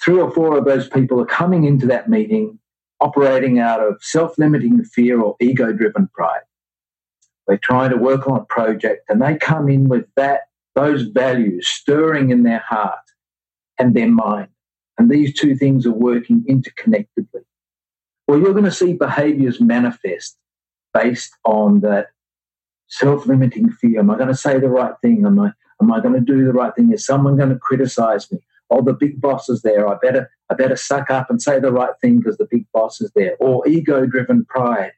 three 0.01 0.19
or 0.19 0.31
four 0.31 0.57
of 0.57 0.65
those 0.65 0.89
people 0.89 1.21
are 1.21 1.25
coming 1.25 1.65
into 1.65 1.85
that 1.87 2.09
meeting 2.09 2.59
operating 2.99 3.59
out 3.59 3.79
of 3.79 3.95
self-limiting 4.01 4.83
fear 4.83 5.21
or 5.21 5.35
ego-driven 5.39 6.07
pride. 6.15 6.41
They're 7.47 7.59
trying 7.59 7.91
to 7.91 7.97
work 7.97 8.27
on 8.27 8.39
a 8.39 8.45
project, 8.45 9.05
and 9.07 9.21
they 9.21 9.37
come 9.37 9.69
in 9.69 9.87
with 9.87 10.05
that 10.15 10.41
those 10.73 11.03
values 11.03 11.67
stirring 11.67 12.31
in 12.31 12.43
their 12.43 12.63
heart 12.67 12.99
and 13.77 13.95
their 13.95 14.09
mind, 14.09 14.49
and 14.97 15.11
these 15.11 15.31
two 15.33 15.55
things 15.55 15.85
are 15.85 15.91
working 15.91 16.43
interconnectedly 16.49 17.43
well, 18.27 18.39
you're 18.39 18.53
going 18.53 18.65
to 18.65 18.71
see 18.71 18.93
behaviors 18.93 19.61
manifest 19.61 20.37
based 20.93 21.31
on 21.45 21.81
that 21.81 22.07
self-limiting 22.87 23.71
fear. 23.71 23.99
Am 23.99 24.09
I 24.09 24.15
going 24.15 24.29
to 24.29 24.35
say 24.35 24.59
the 24.59 24.69
right 24.69 24.93
thing? 25.01 25.25
Am 25.25 25.39
I 25.39 25.51
am 25.81 25.91
I 25.91 25.99
going 25.99 26.13
to 26.13 26.21
do 26.21 26.45
the 26.45 26.53
right 26.53 26.73
thing? 26.75 26.91
Is 26.91 27.05
someone 27.05 27.37
going 27.37 27.49
to 27.49 27.59
criticize 27.59 28.31
me? 28.31 28.39
Oh, 28.69 28.81
the 28.81 28.93
big 28.93 29.21
boss 29.21 29.47
is 29.47 29.61
there. 29.61 29.87
I 29.87 29.95
better 30.01 30.29
I 30.49 30.55
better 30.55 30.75
suck 30.75 31.09
up 31.09 31.29
and 31.29 31.41
say 31.41 31.59
the 31.59 31.71
right 31.71 31.93
thing 32.01 32.19
because 32.19 32.37
the 32.37 32.47
big 32.49 32.65
boss 32.73 32.99
is 33.01 33.11
there. 33.15 33.35
Or 33.39 33.67
ego-driven 33.67 34.45
pride. 34.45 34.91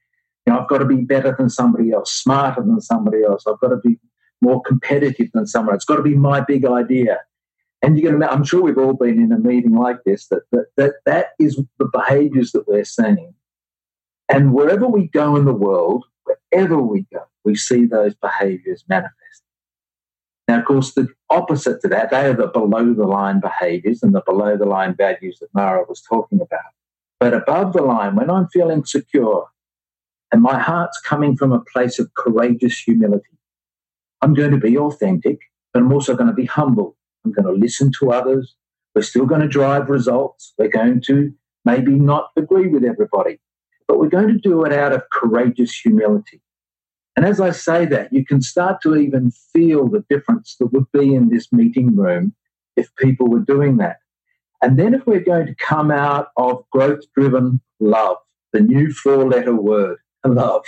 You 0.45 0.53
know, 0.53 0.59
I've 0.62 0.67
got 0.67 0.79
to 0.79 0.86
be 0.86 1.03
better 1.03 1.36
than 1.38 1.50
somebody 1.50 1.91
else, 1.91 2.12
smarter 2.12 2.62
than 2.62 2.81
somebody 2.81 3.24
else. 3.24 3.43
I've 3.48 3.59
got 3.59 3.69
to 3.69 3.77
be 3.77 4.00
more 4.41 4.62
competitive 4.62 5.29
than 5.33 5.45
someone. 5.45 5.75
It's 5.75 5.86
got 5.86 5.98
to 5.98 6.01
be 6.01 6.15
my 6.15 6.41
big 6.41 6.65
idea. 6.65 7.19
And 7.81 8.01
going 8.01 8.19
to, 8.19 8.31
I'm 8.31 8.43
sure 8.43 8.62
we've 8.62 8.77
all 8.77 8.93
been 8.93 9.21
in 9.21 9.31
a 9.31 9.39
meeting 9.39 9.75
like 9.75 10.03
this, 10.05 10.27
that, 10.27 10.41
that, 10.51 10.65
that, 10.75 10.93
that 11.05 11.27
is 11.39 11.62
the 11.77 11.89
behaviors 11.91 12.51
that 12.51 12.67
we're 12.67 12.83
seeing. 12.83 13.33
And 14.27 14.53
wherever 14.53 14.86
we 14.88 15.07
go 15.07 15.36
in 15.36 15.45
the 15.45 15.53
world, 15.53 16.05
wherever 16.24 16.77
we 16.77 17.05
go, 17.12 17.24
we 17.45 17.55
see 17.55 17.86
those 17.86 18.13
behaviors 18.15 18.83
manifest. 18.89 19.15
Now, 20.48 20.59
of 20.59 20.65
course, 20.65 20.93
the 20.93 21.07
opposite 21.29 21.81
to 21.81 21.88
that, 21.89 22.12
they 22.12 22.25
are 22.25 22.33
the 22.33 22.48
below 22.48 22.93
the 22.93 23.05
line 23.05 23.39
behaviors 23.39 24.03
and 24.03 24.13
the 24.13 24.21
below 24.21 24.57
the 24.57 24.65
line 24.65 24.95
values 24.95 25.39
that 25.39 25.53
Mara 25.53 25.86
was 25.88 26.01
talking 26.01 26.41
about. 26.41 26.59
But 27.19 27.33
above 27.33 27.74
the 27.74 27.81
line, 27.81 28.15
when 28.15 28.29
I'm 28.29 28.48
feeling 28.48 28.83
secure 28.83 29.48
and 30.31 30.41
my 30.41 30.59
heart's 30.59 31.00
coming 31.01 31.38
from 31.38 31.51
a 31.51 31.62
place 31.62 31.98
of 32.00 32.13
courageous 32.15 32.77
humility, 32.79 33.38
I'm 34.21 34.33
going 34.33 34.51
to 34.51 34.57
be 34.57 34.77
authentic, 34.77 35.39
but 35.74 35.81
I'm 35.81 35.93
also 35.93 36.15
going 36.15 36.29
to 36.29 36.36
be 36.36 36.45
humble 36.45 36.95
I'm 37.25 37.31
going 37.31 37.45
to 37.45 37.59
listen 37.59 37.91
to 37.99 38.11
others. 38.11 38.55
We're 38.95 39.01
still 39.01 39.25
going 39.25 39.41
to 39.41 39.47
drive 39.47 39.89
results. 39.89 40.53
We're 40.57 40.69
going 40.69 41.01
to 41.07 41.33
maybe 41.65 41.93
not 41.93 42.29
agree 42.35 42.67
with 42.67 42.83
everybody, 42.83 43.39
but 43.88 43.99
we're 43.99 44.09
going 44.09 44.29
to 44.29 44.39
do 44.39 44.63
it 44.63 44.73
out 44.73 44.93
of 44.93 45.03
courageous 45.11 45.73
humility. 45.73 46.41
And 47.15 47.25
as 47.25 47.41
I 47.41 47.51
say 47.51 47.85
that, 47.85 48.13
you 48.13 48.25
can 48.25 48.41
start 48.41 48.81
to 48.83 48.95
even 48.95 49.31
feel 49.31 49.88
the 49.88 50.05
difference 50.09 50.55
that 50.59 50.67
would 50.67 50.89
be 50.93 51.13
in 51.13 51.29
this 51.29 51.51
meeting 51.51 51.95
room 51.95 52.33
if 52.75 52.95
people 52.95 53.27
were 53.27 53.39
doing 53.39 53.77
that. 53.77 53.97
And 54.61 54.77
then 54.77 54.93
if 54.93 55.05
we're 55.05 55.19
going 55.19 55.47
to 55.47 55.55
come 55.55 55.91
out 55.91 56.29
of 56.38 56.63
growth 56.71 57.01
driven 57.15 57.61
love, 57.79 58.17
the 58.53 58.61
new 58.61 58.91
four 58.91 59.29
letter 59.29 59.55
word, 59.55 59.97
love, 60.25 60.65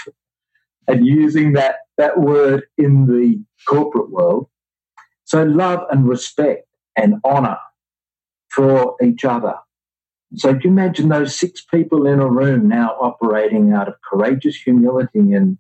and 0.88 1.06
using 1.06 1.54
that, 1.54 1.76
that 1.98 2.20
word 2.20 2.64
in 2.78 3.06
the 3.08 3.42
corporate 3.68 4.12
world, 4.12 4.48
so 5.32 5.44
love 5.44 5.88
and 5.90 6.10
respect 6.10 6.68
and 6.98 7.16
honor 7.24 7.58
for 8.50 8.98
each 9.02 9.24
other. 9.24 9.56
So 10.36 10.52
do 10.52 10.60
you 10.66 10.70
imagine 10.70 11.08
those 11.08 11.34
six 11.34 11.64
people 11.64 12.06
in 12.06 12.20
a 12.20 12.28
room 12.28 12.68
now 12.68 12.98
operating 13.00 13.72
out 13.72 13.88
of 13.88 13.94
courageous 14.02 14.58
humility 14.58 15.32
and 15.32 15.58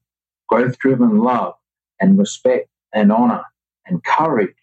growth 0.49 0.77
driven 0.77 1.19
love 1.19 1.53
and 2.01 2.19
respect 2.19 2.67
and 2.93 3.13
honor 3.13 3.45
and 3.85 4.03
courage? 4.03 4.57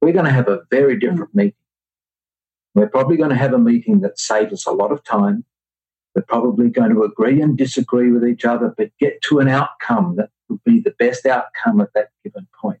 We're 0.00 0.12
going 0.12 0.26
to 0.26 0.30
have 0.30 0.46
a 0.46 0.60
very 0.70 0.96
different 0.96 1.34
meeting. 1.34 1.54
We're 2.76 2.86
probably 2.86 3.16
going 3.16 3.30
to 3.30 3.36
have 3.36 3.54
a 3.54 3.58
meeting 3.58 4.02
that 4.02 4.16
saves 4.16 4.52
us 4.52 4.66
a 4.66 4.70
lot 4.70 4.92
of 4.92 5.02
time. 5.02 5.44
We're 6.14 6.22
probably 6.22 6.70
going 6.70 6.94
to 6.94 7.02
agree 7.02 7.40
and 7.42 7.58
disagree 7.58 8.12
with 8.12 8.24
each 8.24 8.44
other, 8.44 8.72
but 8.78 8.96
get 9.00 9.22
to 9.22 9.40
an 9.40 9.48
outcome 9.48 10.14
that 10.18 10.30
would 10.48 10.62
be 10.62 10.78
the 10.78 10.94
best 11.00 11.26
outcome 11.26 11.80
at 11.80 11.92
that 11.94 12.10
given 12.22 12.46
point. 12.60 12.78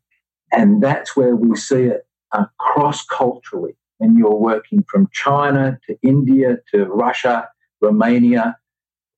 And 0.52 0.82
that's 0.82 1.16
where 1.16 1.34
we 1.34 1.56
see 1.56 1.84
it 1.84 2.06
uh, 2.32 2.44
cross 2.58 3.04
culturally 3.04 3.74
when 3.98 4.16
you're 4.16 4.34
working 4.34 4.84
from 4.88 5.08
China 5.12 5.78
to 5.86 5.96
India 6.02 6.58
to 6.72 6.84
Russia, 6.86 7.48
Romania. 7.80 8.56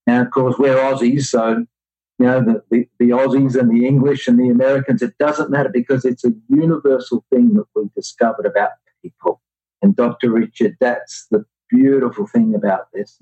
Now, 0.06 0.22
of 0.22 0.30
course, 0.30 0.56
we're 0.58 0.76
Aussies, 0.76 1.24
so 1.24 1.64
you 2.18 2.26
know 2.26 2.40
the, 2.40 2.62
the, 2.70 2.88
the, 2.98 3.10
Aussies 3.10 3.58
and 3.58 3.70
the 3.70 3.86
English 3.86 4.28
and 4.28 4.38
the 4.38 4.48
Americans. 4.48 5.02
It 5.02 5.16
doesn't 5.18 5.50
matter 5.50 5.70
because 5.70 6.04
it's 6.04 6.24
a 6.24 6.32
universal 6.48 7.24
thing 7.30 7.54
that 7.54 7.64
we 7.74 7.88
discovered 7.96 8.46
about 8.46 8.70
people. 9.02 9.40
And 9.82 9.96
Dr. 9.96 10.30
Richard, 10.30 10.76
that's 10.80 11.26
the 11.30 11.44
beautiful 11.70 12.26
thing 12.26 12.54
about 12.54 12.92
this. 12.92 13.18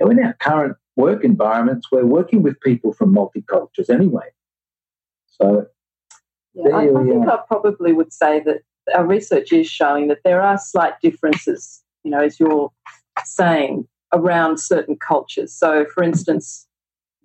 And 0.00 0.12
in 0.12 0.24
our 0.24 0.34
current 0.34 0.76
work 0.96 1.24
environments, 1.24 1.90
we're 1.90 2.06
working 2.06 2.42
with 2.42 2.60
people 2.60 2.92
from 2.92 3.14
multicultures 3.14 3.90
anyway. 3.90 4.28
So, 5.26 5.66
yeah, 6.56 6.74
I, 6.74 6.82
I 6.84 7.04
think 7.04 7.28
I 7.28 7.38
probably 7.46 7.92
would 7.92 8.12
say 8.12 8.40
that 8.40 8.62
our 8.94 9.04
research 9.04 9.52
is 9.52 9.68
showing 9.68 10.08
that 10.08 10.20
there 10.24 10.40
are 10.40 10.58
slight 10.58 10.94
differences, 11.02 11.82
you 12.02 12.10
know, 12.10 12.20
as 12.20 12.40
you're 12.40 12.72
saying, 13.24 13.86
around 14.12 14.58
certain 14.58 14.96
cultures. 14.96 15.52
So, 15.52 15.84
for 15.92 16.02
instance, 16.02 16.66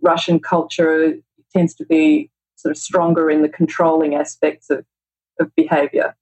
Russian 0.01 0.39
culture 0.39 1.13
tends 1.55 1.73
to 1.75 1.85
be 1.85 2.29
sort 2.55 2.71
of 2.71 2.77
stronger 2.77 3.29
in 3.29 3.41
the 3.41 3.49
controlling 3.49 4.15
aspects 4.15 4.69
of, 4.69 4.85
of 5.39 5.53
behavior. 5.55 6.15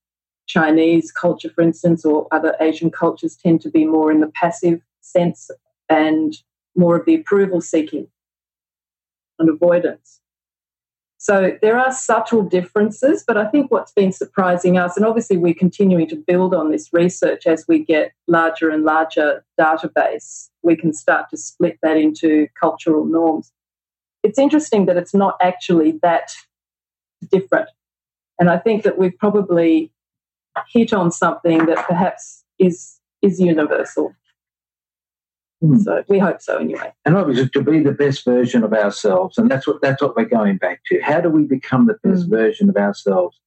Chinese 0.48 1.12
culture, 1.12 1.50
for 1.50 1.62
instance, 1.62 2.06
or 2.06 2.28
other 2.32 2.56
Asian 2.60 2.90
cultures 2.90 3.36
tend 3.36 3.62
to 3.62 3.70
be 3.70 3.86
more 3.86 4.12
in 4.12 4.20
the 4.20 4.32
passive 4.34 4.82
sense 5.02 5.50
and 5.90 6.38
more 6.76 6.96
of 6.96 7.06
the 7.06 7.16
approval 7.16 7.62
seeking 7.62 8.08
and 9.38 9.50
avoidance. 9.50 10.20
So 11.22 11.58
there 11.62 11.78
are 11.78 11.92
subtle 11.92 12.44
differences, 12.44 13.26
but 13.28 13.36
I 13.36 13.46
think 13.46 13.70
what's 13.72 13.92
been 13.92 14.14
surprising 14.14 14.78
us, 14.78 14.96
and 14.96 15.06
obviously 15.06 15.36
we're 15.36 15.54
continuing 15.54 16.08
to 16.08 16.16
build 16.16 16.54
on 16.54 16.72
this 16.72 16.94
research 16.94 17.46
as 17.46 17.66
we 17.68 17.84
get 17.84 18.14
larger 18.30 18.70
and 18.70 18.86
larger 18.86 19.44
database, 19.60 20.48
we 20.64 20.78
can 20.78 20.94
start 20.94 21.30
to 21.32 21.38
split 21.38 21.78
that 21.84 21.98
into 21.98 22.48
cultural 22.58 23.04
norms. 23.04 23.52
It's 24.24 24.40
interesting 24.40 24.86
that 24.86 24.96
it's 24.96 25.14
not 25.14 25.36
actually 25.42 26.00
that 26.02 26.32
different. 27.30 27.68
And 28.40 28.50
I 28.50 28.58
think 28.58 28.84
that 28.84 28.98
we've 28.98 29.18
probably 29.18 29.92
hit 30.72 30.94
on 30.94 31.12
something 31.12 31.66
that 31.66 31.86
perhaps 31.86 32.46
is 32.58 32.98
is 33.22 33.42
universal. 33.42 34.16
Mm. 35.64 35.84
So 35.84 36.04
we 36.08 36.20
hope 36.20 36.42
so 36.42 36.58
anyway. 36.58 36.94
And 37.06 37.18
obviously 37.18 37.50
to 37.50 37.62
be 37.62 37.80
the 37.80 37.92
best 37.92 38.24
version 38.24 38.64
of 38.64 38.74
ourselves. 38.74 39.38
And 39.38 39.52
that's 39.52 39.68
what 39.68 39.82
that's 39.82 40.02
what 40.02 40.16
we're 40.16 40.26
going 40.26 40.58
back 40.58 40.82
to. 40.88 41.02
How 41.02 41.20
do 41.20 41.30
we 41.30 41.44
become 41.44 41.88
the 41.88 41.98
best 42.04 42.28
mm. 42.28 42.30
version 42.30 42.70
of 42.70 42.78
ourselves? 42.78 43.40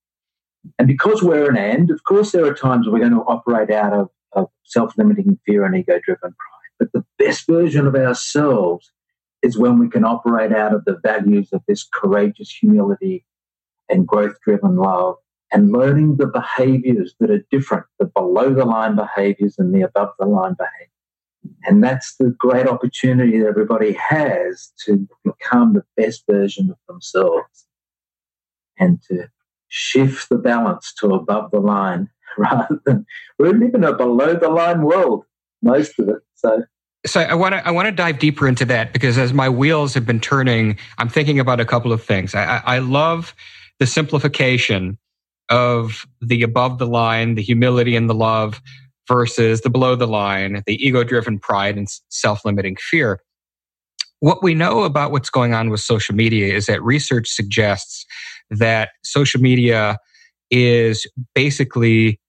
And 0.79 0.87
because 0.87 1.23
we're 1.23 1.51
an 1.51 1.57
and, 1.57 1.91
of 1.91 2.05
course 2.05 2.33
there 2.33 2.45
are 2.45 2.55
times 2.55 2.87
we're 2.87 2.99
going 2.99 3.13
to 3.13 3.23
operate 3.23 3.71
out 3.71 3.93
of, 3.93 4.11
of 4.33 4.49
self-limiting 4.65 5.39
fear 5.47 5.65
and 5.65 5.75
ego-driven 5.75 6.21
pride. 6.21 6.71
But 6.79 6.93
the 6.93 7.05
best 7.19 7.47
version 7.47 7.87
of 7.87 7.95
ourselves 7.95 8.93
is 9.43 9.59
when 9.59 9.79
we 9.79 9.89
can 9.89 10.05
operate 10.05 10.53
out 10.53 10.73
of 10.73 10.85
the 10.85 11.01
values 11.03 11.49
of 11.53 11.63
this 11.67 11.83
courageous 11.83 12.51
humility 12.51 13.25
and 13.89 14.07
growth-driven 14.07 14.77
love 14.77 15.17
and 15.51 15.73
learning 15.73 16.17
the 16.17 16.27
behaviors 16.27 17.15
that 17.19 17.31
are 17.31 17.45
different, 17.51 17.85
the 17.99 18.07
below 18.07 18.55
the 18.55 18.65
line 18.65 18.95
behaviors 18.95 19.57
and 19.59 19.75
the 19.75 19.83
above 19.83 20.11
the 20.19 20.27
line 20.27 20.55
behaviors. 20.57 20.92
And 21.65 21.83
that's 21.83 22.17
the 22.17 22.35
great 22.39 22.67
opportunity 22.67 23.39
that 23.41 23.49
everybody 23.49 23.93
has 23.93 24.73
to 24.85 25.09
become 25.25 25.75
the 25.75 25.85
best 25.97 26.25
version 26.29 26.71
of 26.71 26.77
themselves 26.89 27.67
and 28.79 29.01
to 29.09 29.29
shift 29.69 30.29
the 30.29 30.39
balance 30.39 30.93
to 31.01 31.09
above 31.09 31.51
the 31.51 31.61
line 31.61 32.09
rather 32.39 32.81
than 32.85 33.07
we 33.39 33.53
live 33.53 33.75
in 33.75 33.85
a 33.85 33.95
below 33.95 34.35
the 34.35 34.49
line 34.49 34.83
world, 34.83 35.25
most 35.63 35.99
of 35.99 36.09
it. 36.09 36.17
So 36.35 36.65
so 37.05 37.21
I 37.21 37.35
want 37.35 37.55
to 37.55 37.67
I 37.67 37.71
want 37.71 37.87
to 37.87 37.93
dive 37.93 38.19
deeper 38.19 38.47
into 38.47 38.65
that 38.67 38.93
because 38.93 39.19
as 39.19 39.33
my 39.33 39.49
wheels 39.49 39.95
have 39.95 40.07
been 40.07 40.21
turning, 40.21 40.79
I'm 40.99 41.09
thinking 41.09 41.41
about 41.41 41.59
a 41.59 41.65
couple 41.65 41.93
of 41.93 42.03
things. 42.03 42.35
I, 42.35 42.63
I 42.65 42.79
love 42.79 43.35
the 43.81 43.87
simplification 43.87 44.99
of 45.49 46.07
the 46.21 46.43
above 46.43 46.79
the 46.79 46.87
line, 46.87 47.35
the 47.35 47.43
humility 47.43 47.97
and 47.97 48.09
the 48.09 48.15
love 48.15 48.63
versus 49.09 49.61
the 49.63 49.71
below 49.71 49.97
the 49.97 50.07
line, 50.07 50.63
the 50.67 50.75
ego 50.85 51.05
driven 51.05 51.39
pride 51.39 51.77
and 51.77 51.89
self 52.09 52.45
limiting 52.45 52.77
fear. 52.77 53.21
What 54.21 54.43
we 54.43 54.55
know 54.55 54.85
about 54.85 55.11
what's 55.11 55.31
going 55.31 55.53
on 55.53 55.71
with 55.71 55.81
social 55.81 56.15
media 56.15 56.55
is 56.55 56.67
that 56.67 56.83
research 56.83 57.29
suggests 57.29 58.07
that 58.51 58.91
social 59.03 59.41
media 59.41 59.99
is 60.51 61.07
basically 61.35 62.21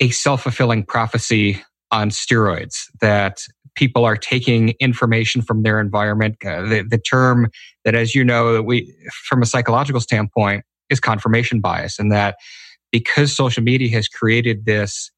a 0.00 0.10
self 0.10 0.42
fulfilling 0.42 0.84
prophecy 0.84 1.62
on 1.90 2.10
steroids, 2.10 2.84
that 3.00 3.42
people 3.74 4.04
are 4.04 4.16
taking 4.16 4.70
information 4.80 5.42
from 5.42 5.62
their 5.62 5.80
environment. 5.80 6.36
Uh, 6.44 6.62
the, 6.62 6.82
the 6.82 6.98
term 6.98 7.50
that, 7.84 7.94
as 7.94 8.14
you 8.14 8.24
know, 8.24 8.60
we, 8.62 8.94
from 9.26 9.42
a 9.42 9.46
psychological 9.46 10.00
standpoint, 10.00 10.64
is 10.90 11.00
confirmation 11.00 11.60
bias, 11.60 11.98
and 11.98 12.10
that 12.12 12.36
because 12.90 13.34
social 13.34 13.62
media 13.62 13.90
has 13.90 14.08
created 14.08 14.66
this 14.66 15.10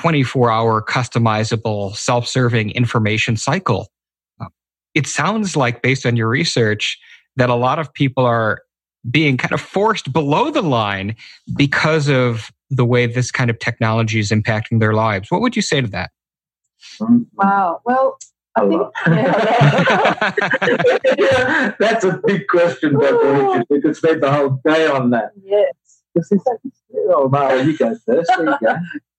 24 0.00 0.50
hour 0.50 0.82
customizable 0.82 1.94
self 1.94 2.26
serving 2.26 2.70
information 2.70 3.36
cycle. 3.36 3.88
Uh, 4.40 4.46
it 4.94 5.06
sounds 5.06 5.56
like, 5.56 5.82
based 5.82 6.06
on 6.06 6.16
your 6.16 6.28
research, 6.28 6.98
that 7.36 7.50
a 7.50 7.54
lot 7.54 7.78
of 7.78 7.92
people 7.92 8.24
are 8.24 8.62
being 9.10 9.36
kind 9.36 9.52
of 9.52 9.60
forced 9.60 10.10
below 10.10 10.50
the 10.50 10.62
line 10.62 11.14
because 11.54 12.08
of 12.08 12.50
the 12.70 12.84
way 12.84 13.04
this 13.06 13.30
kind 13.30 13.50
of 13.50 13.58
technology 13.58 14.18
is 14.18 14.30
impacting 14.30 14.80
their 14.80 14.94
lives. 14.94 15.30
What 15.30 15.42
would 15.42 15.54
you 15.54 15.62
say 15.62 15.82
to 15.82 15.88
that? 15.88 16.10
Wow. 17.34 17.82
Well, 17.84 18.16
I 18.56 18.60
think 18.60 18.90
yeah. 21.18 21.72
that's 21.78 22.04
a 22.04 22.20
big 22.26 22.46
question, 22.46 22.94
Dr. 22.94 23.32
Richard. 23.32 23.66
We 23.68 23.82
could 23.82 23.96
spend 23.96 24.22
the 24.22 24.32
whole 24.32 24.60
day 24.64 24.86
on 24.86 25.10
that. 25.10 25.32
Yes. 25.42 25.74
Oh, 27.12 27.28
Mara, 27.28 27.62
you 27.62 27.76
go 27.76 27.94
first. 28.06 28.30
There 28.36 28.46
you 28.46 28.56
go. 28.62 28.76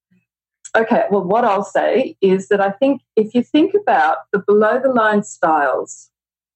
Okay, 0.76 1.04
well, 1.12 1.24
what 1.24 1.44
I'll 1.44 1.66
say 1.66 2.16
is 2.22 2.48
that 2.48 2.62
I 2.62 2.72
think 2.72 3.02
if 3.18 3.36
you 3.36 3.44
think 3.44 3.74
about 3.74 4.18
the 4.32 4.40
below 4.40 4.80
the 4.82 4.90
line 4.90 5.24
styles 5.24 6.10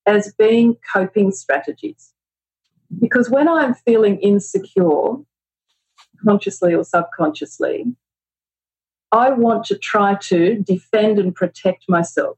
as 0.06 0.34
being 0.38 0.78
coping 0.94 1.32
strategies, 1.32 2.14
because 3.02 3.30
when 3.30 3.50
I'm 3.50 3.74
feeling 3.74 4.18
insecure, 4.20 5.16
consciously 6.24 6.74
or 6.74 6.86
subconsciously, 6.86 7.86
I 9.12 9.32
want 9.32 9.66
to 9.66 9.78
try 9.78 10.16
to 10.16 10.56
defend 10.56 11.20
and 11.20 11.36
protect 11.36 11.86
myself. 11.90 12.38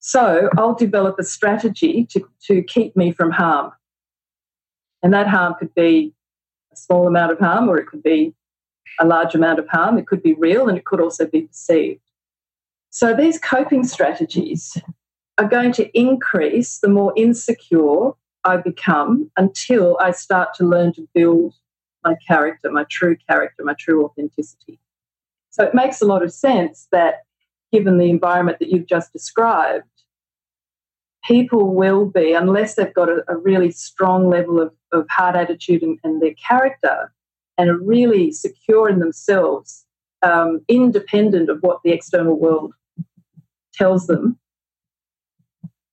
So 0.00 0.50
I'll 0.58 0.74
develop 0.74 1.16
a 1.20 1.24
strategy 1.24 2.06
to, 2.10 2.28
to 2.46 2.62
keep 2.62 2.96
me 2.96 3.12
from 3.12 3.30
harm. 3.30 3.72
And 5.02 5.14
that 5.14 5.28
harm 5.28 5.54
could 5.58 5.74
be 5.74 6.12
a 6.72 6.76
small 6.76 7.06
amount 7.06 7.32
of 7.32 7.38
harm 7.38 7.68
or 7.68 7.78
it 7.78 7.86
could 7.86 8.02
be 8.02 8.34
a 9.00 9.06
large 9.06 9.34
amount 9.34 9.58
of 9.58 9.68
harm. 9.68 9.98
It 9.98 10.06
could 10.06 10.22
be 10.22 10.34
real 10.34 10.68
and 10.68 10.78
it 10.78 10.84
could 10.84 11.00
also 11.00 11.26
be 11.26 11.42
perceived. 11.42 12.00
So 12.90 13.14
these 13.14 13.38
coping 13.38 13.84
strategies 13.84 14.76
are 15.38 15.48
going 15.48 15.72
to 15.72 15.98
increase 15.98 16.78
the 16.78 16.88
more 16.88 17.12
insecure 17.16 18.12
I 18.44 18.58
become 18.58 19.30
until 19.36 19.96
I 20.00 20.10
start 20.10 20.54
to 20.54 20.64
learn 20.64 20.92
to 20.94 21.08
build 21.14 21.54
my 22.04 22.16
character, 22.26 22.70
my 22.70 22.84
true 22.90 23.16
character, 23.28 23.64
my 23.64 23.74
true 23.78 24.04
authenticity. 24.04 24.78
So 25.50 25.64
it 25.64 25.74
makes 25.74 26.00
a 26.00 26.06
lot 26.06 26.22
of 26.22 26.32
sense 26.32 26.88
that 26.92 27.22
given 27.72 27.98
the 27.98 28.10
environment 28.10 28.58
that 28.58 28.68
you've 28.68 28.86
just 28.86 29.12
described, 29.12 29.86
people 31.24 31.74
will 31.74 32.06
be, 32.06 32.32
unless 32.32 32.74
they've 32.74 32.92
got 32.92 33.08
a, 33.08 33.24
a 33.28 33.36
really 33.36 33.70
strong 33.70 34.28
level 34.28 34.60
of, 34.60 34.72
of 34.92 35.06
heart 35.08 35.36
attitude 35.36 35.82
and, 35.82 35.98
and 36.04 36.20
their 36.20 36.34
character, 36.34 37.12
and 37.58 37.70
are 37.70 37.78
really 37.78 38.32
secure 38.32 38.88
in 38.88 38.98
themselves, 38.98 39.84
um, 40.22 40.60
independent 40.68 41.50
of 41.50 41.58
what 41.60 41.80
the 41.84 41.90
external 41.90 42.38
world 42.38 42.72
tells 43.74 44.06
them, 44.06 44.38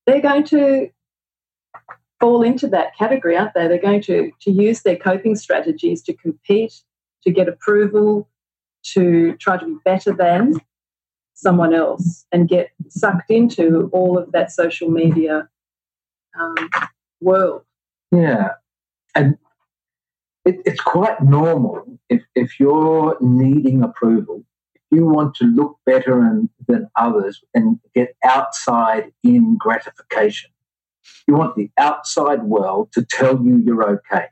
they're 0.05 0.21
going 0.21 0.43
to 0.43 0.89
fall 2.19 2.41
into 2.41 2.67
that 2.67 2.95
category, 2.97 3.37
aren't 3.37 3.53
they? 3.53 3.67
They're 3.67 3.77
going 3.77 4.01
to, 4.03 4.31
to 4.41 4.51
use 4.51 4.81
their 4.81 4.95
coping 4.97 5.35
strategies 5.35 6.01
to 6.03 6.13
compete, 6.13 6.81
to 7.23 7.31
get 7.31 7.47
approval, 7.47 8.29
to 8.83 9.35
try 9.37 9.57
to 9.57 9.65
be 9.65 9.75
better 9.85 10.13
than 10.13 10.55
someone 11.33 11.73
else 11.73 12.25
and 12.31 12.49
get 12.49 12.71
sucked 12.89 13.31
into 13.31 13.89
all 13.93 14.17
of 14.17 14.31
that 14.33 14.51
social 14.51 14.89
media 14.89 15.47
um, 16.39 16.69
world. 17.21 17.63
Yeah. 18.11 18.49
And 19.15 19.37
it, 20.45 20.57
it's 20.65 20.81
quite 20.81 21.21
normal 21.21 21.99
if, 22.09 22.23
if 22.35 22.59
you're 22.59 23.17
needing 23.21 23.83
approval, 23.83 24.43
if 24.75 24.81
you 24.91 25.05
want 25.05 25.35
to 25.35 25.45
look 25.45 25.77
better 25.85 26.21
and, 26.21 26.49
than 26.67 26.89
others 26.95 27.41
and 27.53 27.79
get 27.93 28.15
outside 28.23 29.11
in 29.23 29.57
gratification. 29.57 30.51
You 31.27 31.35
want 31.35 31.55
the 31.55 31.69
outside 31.77 32.43
world 32.43 32.91
to 32.93 33.03
tell 33.03 33.43
you 33.43 33.57
you're 33.57 33.89
okay. 33.97 34.27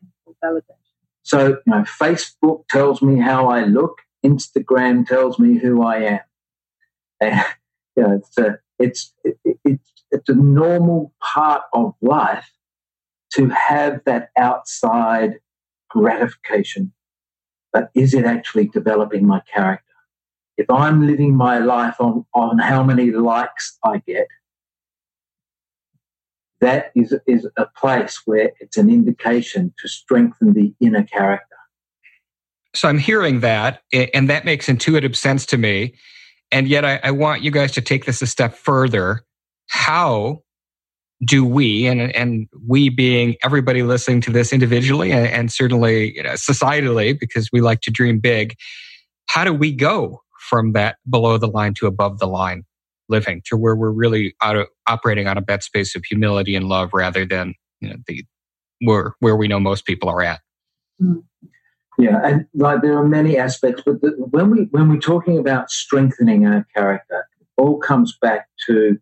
So, 1.24 1.48
you 1.48 1.58
know, 1.66 1.82
Facebook 1.82 2.68
tells 2.70 3.02
me 3.02 3.20
how 3.20 3.50
I 3.50 3.66
look, 3.66 4.02
Instagram 4.26 5.06
tells 5.06 5.38
me 5.38 5.58
who 5.58 5.84
I 5.84 5.98
am. 5.98 6.20
And, 7.20 7.44
you 7.96 8.04
know, 8.04 8.14
it's 8.14 8.38
a, 8.38 8.60
it's, 8.80 9.14
it, 9.24 9.38
it's, 9.66 9.92
it's 10.12 10.30
a 10.30 10.36
normal 10.36 11.14
part 11.22 11.64
of 11.74 11.96
life 12.02 12.50
to 13.34 13.50
have 13.50 14.02
that 14.06 14.30
outside 14.38 15.40
gratification, 15.90 16.94
but 17.74 17.90
is 17.94 18.14
it 18.14 18.26
actually 18.26 18.68
developing 18.68 19.26
my 19.26 19.42
character? 19.54 19.84
if 20.58 20.70
I'm 20.70 21.06
living 21.06 21.36
my 21.36 21.60
life 21.60 21.96
on, 22.00 22.26
on 22.34 22.58
how 22.58 22.84
many 22.84 23.12
likes 23.12 23.78
I 23.84 24.02
get, 24.08 24.28
that 26.60 26.92
is, 26.96 27.16
is 27.28 27.48
a 27.58 27.68
place 27.78 28.22
where 28.26 28.52
it's 28.60 28.78
an 28.78 28.90
indication 28.90 29.74
to 29.78 29.88
strengthen 29.88 30.54
the 30.54 30.74
inner 30.80 31.04
character. 31.04 31.46
So 32.76 32.90
I'm 32.90 32.98
hearing 32.98 33.42
that, 33.42 33.84
and 33.94 34.30
that 34.30 34.46
makes 34.46 34.68
intuitive 34.68 35.16
sense 35.16 35.46
to 35.48 35.58
me. 35.58 35.96
And 36.52 36.68
yet, 36.68 36.86
I, 36.86 37.00
I 37.04 37.12
want 37.12 37.44
you 37.44 37.52
guys 37.52 37.72
to 37.74 37.82
take 37.82 38.06
this 38.06 38.22
a 38.22 38.28
step 38.28 38.56
further. 38.56 39.24
How 39.68 40.44
do 41.26 41.46
we, 41.46 41.88
and, 41.88 42.16
and 42.16 42.48
we 42.68 42.90
being 42.90 43.36
everybody 43.44 43.84
listening 43.84 44.22
to 44.22 44.32
this 44.32 44.54
individually 44.54 45.12
and, 45.12 45.28
and 45.28 45.52
certainly 45.52 46.16
you 46.16 46.24
know, 46.24 46.34
societally, 46.34 47.20
because 47.20 47.50
we 47.52 47.62
like 47.62 47.82
to 47.82 47.92
dream 47.92 48.20
big, 48.20 48.56
how 49.28 49.44
do 49.44 49.54
we 49.54 49.72
go 49.72 50.22
from 50.50 50.74
that 50.74 50.98
below 51.10 51.38
the 51.38 51.48
line 51.48 51.74
to 51.74 51.88
above 51.88 52.20
the 52.20 52.28
line 52.28 52.64
living 53.10 53.42
to 53.46 53.58
where 53.58 53.76
we're 53.76 53.92
really 53.92 54.36
of, 54.42 54.68
operating 54.88 55.28
on 55.28 55.38
a 55.38 55.42
bet 55.42 55.64
space 55.64 55.96
of 55.96 56.04
humility 56.06 56.56
and 56.56 56.68
love 56.68 56.92
rather 56.94 57.26
than 57.26 57.54
you 57.82 57.90
know, 57.90 57.96
the 58.08 58.24
where 58.82 59.16
where 59.20 59.36
we 59.36 59.48
know 59.48 59.60
most 59.60 59.86
people 59.86 60.10
are 60.10 60.22
at? 60.22 60.42
Mm. 61.02 61.24
Yeah, 62.00 62.20
and 62.24 62.46
like 62.54 62.84
there 62.84 62.96
are 62.96 63.08
many 63.08 63.38
aspects, 63.38 63.82
but 63.84 64.02
the, 64.02 64.10
when 64.18 64.52
we 64.52 64.68
when 64.70 64.90
we're 64.90 65.00
talking 65.00 65.40
about 65.40 65.72
strengthening 65.72 66.46
our 66.46 66.68
character, 66.76 67.28
it 67.40 67.48
all 67.58 67.80
comes 67.80 68.16
back 68.22 68.48
to 68.68 69.00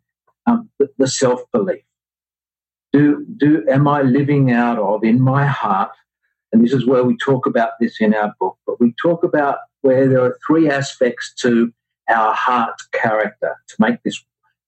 um, 0.48 0.70
the, 0.80 0.88
the 0.98 1.08
self 1.08 1.42
belief. 1.52 1.84
Do 2.96 3.26
do 3.38 3.66
am 3.70 3.88
I 3.88 4.02
living 4.02 4.52
out 4.52 4.80
of 4.80 5.04
in 5.04 5.22
my 5.22 5.46
heart? 5.46 5.92
And 6.52 6.64
this 6.64 6.74
is 6.74 6.86
where 6.86 7.04
we 7.04 7.18
talk 7.18 7.46
about 7.46 7.72
this 7.80 8.00
in 8.00 8.14
our 8.14 8.34
book. 8.40 8.58
But 8.66 8.80
we 8.80 8.94
talk 9.02 9.24
about 9.24 9.58
where 9.82 10.08
there 10.08 10.24
are 10.24 10.38
three 10.48 10.70
aspects 10.70 11.34
to 11.42 11.74
our 12.10 12.34
heart 12.34 12.76
character 12.94 13.56
to 13.68 13.76
make 13.80 14.02
this 14.04 14.24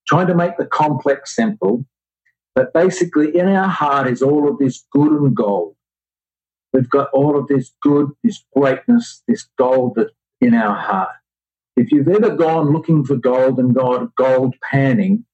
trying 0.07 0.27
to 0.27 0.35
make 0.35 0.57
the 0.57 0.65
complex 0.65 1.35
simple. 1.35 1.85
But 2.55 2.73
basically, 2.73 3.37
in 3.37 3.47
our 3.47 3.69
heart 3.69 4.07
is 4.07 4.21
all 4.21 4.49
of 4.49 4.57
this 4.57 4.85
good 4.91 5.11
and 5.11 5.35
gold 5.35 5.77
We've 6.73 6.89
got 6.89 7.09
all 7.11 7.37
of 7.37 7.47
this 7.47 7.73
good, 7.81 8.11
this 8.23 8.43
greatness, 8.55 9.23
this 9.27 9.47
gold 9.57 9.93
that's 9.95 10.11
in 10.41 10.53
our 10.53 10.75
heart. 10.75 11.09
If 11.75 11.91
you've 11.91 12.07
ever 12.07 12.35
gone 12.35 12.71
looking 12.71 13.03
for 13.03 13.15
gold 13.15 13.59
and 13.59 13.73
got 13.73 14.15
gold 14.15 14.55
panning, 14.71 15.25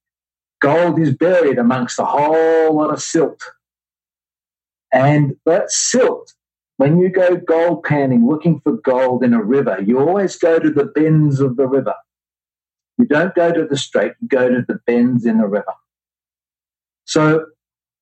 gold 0.64 0.98
is 0.98 1.14
buried 1.14 1.58
amongst 1.58 1.98
a 1.98 2.04
whole 2.06 2.74
lot 2.74 2.90
of 2.90 3.02
silt. 3.02 3.42
And 4.92 5.36
that 5.44 5.70
silt, 5.70 6.32
when 6.78 6.98
you 6.98 7.10
go 7.10 7.36
gold 7.36 7.82
panning, 7.82 8.26
looking 8.26 8.60
for 8.60 8.72
gold 8.72 9.22
in 9.22 9.34
a 9.34 9.42
river, 9.42 9.78
you 9.84 9.98
always 9.98 10.36
go 10.36 10.58
to 10.58 10.70
the 10.70 10.86
bends 10.86 11.40
of 11.40 11.56
the 11.56 11.66
river. 11.66 11.94
You 12.96 13.04
don't 13.04 13.34
go 13.34 13.52
to 13.52 13.66
the 13.66 13.76
straight, 13.76 14.12
you 14.22 14.28
go 14.28 14.48
to 14.48 14.64
the 14.66 14.80
bends 14.86 15.26
in 15.26 15.38
the 15.38 15.46
river. 15.46 15.74
So 17.04 17.46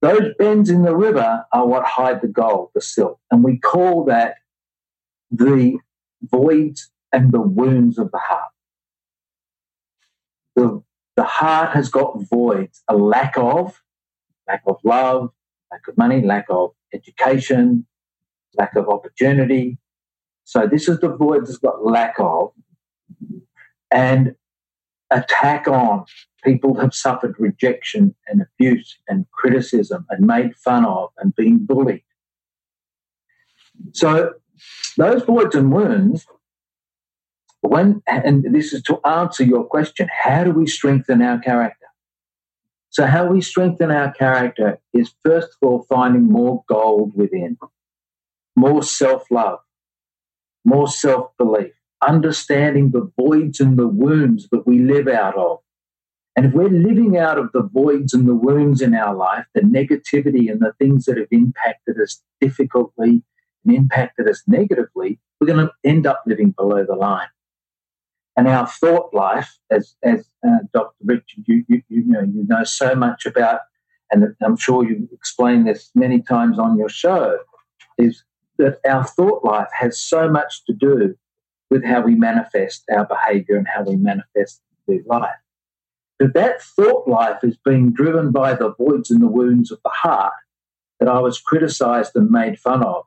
those 0.00 0.32
bends 0.38 0.70
in 0.70 0.82
the 0.82 0.94
river 0.94 1.44
are 1.52 1.66
what 1.66 1.84
hide 1.84 2.20
the 2.22 2.28
gold, 2.28 2.70
the 2.74 2.80
silt. 2.80 3.18
And 3.32 3.42
we 3.42 3.58
call 3.58 4.04
that 4.04 4.36
the 5.32 5.78
voids 6.22 6.90
and 7.12 7.32
the 7.32 7.40
wounds 7.40 7.98
of 7.98 8.12
the 8.12 8.18
heart. 8.18 8.50
The, 10.54 10.82
the 11.16 11.24
heart 11.24 11.70
has 11.70 11.88
got 11.88 12.22
voids, 12.30 12.82
a 12.88 12.96
lack 12.96 13.36
of, 13.36 13.80
lack 14.48 14.62
of 14.66 14.78
love, 14.84 15.30
lack 15.70 15.86
of 15.88 15.96
money, 15.96 16.22
lack 16.22 16.46
of 16.48 16.70
education, 16.94 17.86
lack 18.54 18.74
of 18.76 18.88
opportunity. 18.88 19.78
So 20.44 20.66
this 20.66 20.88
is 20.88 21.00
the 21.00 21.08
void 21.08 21.42
that's 21.42 21.58
got 21.58 21.84
lack 21.84 22.14
of. 22.18 22.52
And 23.90 24.34
attack 25.10 25.68
on 25.68 26.04
people 26.44 26.80
have 26.80 26.94
suffered 26.94 27.36
rejection 27.38 28.14
and 28.26 28.42
abuse 28.42 28.96
and 29.08 29.26
criticism 29.32 30.06
and 30.10 30.26
made 30.26 30.56
fun 30.56 30.84
of 30.84 31.10
and 31.18 31.34
been 31.34 31.64
bullied. 31.64 32.02
So 33.92 34.34
those 34.96 35.22
voids 35.24 35.54
and 35.54 35.72
wounds, 35.72 36.26
when 37.62 38.02
and 38.06 38.44
this 38.54 38.72
is 38.72 38.82
to 38.82 39.00
answer 39.06 39.44
your 39.44 39.64
question, 39.64 40.08
how 40.12 40.44
do 40.44 40.50
we 40.50 40.66
strengthen 40.66 41.22
our 41.22 41.38
character? 41.38 41.86
So 42.90 43.06
how 43.06 43.26
we 43.26 43.40
strengthen 43.40 43.90
our 43.90 44.12
character 44.12 44.78
is 44.92 45.14
first 45.24 45.48
of 45.48 45.68
all 45.68 45.86
finding 45.88 46.24
more 46.24 46.64
gold 46.68 47.12
within, 47.14 47.56
more 48.54 48.82
self-love, 48.82 49.60
more 50.64 50.88
self-belief, 50.88 51.72
understanding 52.06 52.90
the 52.90 53.10
voids 53.18 53.60
and 53.60 53.78
the 53.78 53.88
wounds 53.88 54.48
that 54.50 54.66
we 54.66 54.80
live 54.80 55.08
out 55.08 55.38
of 55.38 55.60
and 56.34 56.46
if 56.46 56.52
we're 56.52 56.70
living 56.70 57.18
out 57.18 57.38
of 57.38 57.52
the 57.52 57.62
voids 57.62 58.14
and 58.14 58.26
the 58.26 58.34
wounds 58.34 58.80
in 58.80 58.94
our 58.94 59.14
life, 59.14 59.44
the 59.54 59.60
negativity 59.60 60.50
and 60.50 60.60
the 60.60 60.72
things 60.78 61.04
that 61.04 61.18
have 61.18 61.28
impacted 61.30 62.00
us 62.00 62.22
difficultly 62.40 63.22
and 63.64 63.74
impacted 63.74 64.28
us 64.28 64.42
negatively, 64.46 65.20
we're 65.38 65.46
going 65.46 65.66
to 65.66 65.72
end 65.84 66.06
up 66.06 66.22
living 66.26 66.52
below 66.52 66.84
the 66.86 66.94
line. 66.94 67.28
And 68.36 68.48
our 68.48 68.66
thought 68.66 69.12
life, 69.12 69.58
as, 69.70 69.94
as 70.02 70.26
uh, 70.46 70.58
Dr. 70.72 70.94
Richard, 71.04 71.44
you, 71.46 71.64
you, 71.68 71.82
you, 71.88 72.04
know, 72.06 72.22
you 72.22 72.44
know 72.46 72.64
so 72.64 72.94
much 72.94 73.26
about, 73.26 73.60
and 74.10 74.34
I'm 74.42 74.56
sure 74.56 74.88
you've 74.88 75.12
explained 75.12 75.66
this 75.66 75.90
many 75.94 76.22
times 76.22 76.58
on 76.58 76.78
your 76.78 76.88
show, 76.88 77.38
is 77.98 78.24
that 78.58 78.78
our 78.88 79.04
thought 79.04 79.44
life 79.44 79.68
has 79.78 80.00
so 80.00 80.30
much 80.30 80.64
to 80.66 80.72
do 80.72 81.14
with 81.70 81.84
how 81.84 82.00
we 82.00 82.14
manifest 82.14 82.84
our 82.94 83.06
behavior 83.06 83.56
and 83.56 83.66
how 83.68 83.82
we 83.82 83.96
manifest 83.96 84.62
the 84.86 85.02
life 85.06 85.36
that 86.22 86.34
that 86.34 86.62
thought 86.62 87.08
life 87.08 87.42
is 87.42 87.56
being 87.64 87.92
driven 87.92 88.30
by 88.30 88.54
the 88.54 88.72
voids 88.74 89.10
and 89.10 89.20
the 89.20 89.26
wounds 89.26 89.72
of 89.72 89.80
the 89.82 89.90
heart 89.90 90.32
that 91.00 91.08
I 91.08 91.18
was 91.18 91.40
criticized 91.40 92.12
and 92.14 92.30
made 92.30 92.60
fun 92.60 92.84
of. 92.84 93.04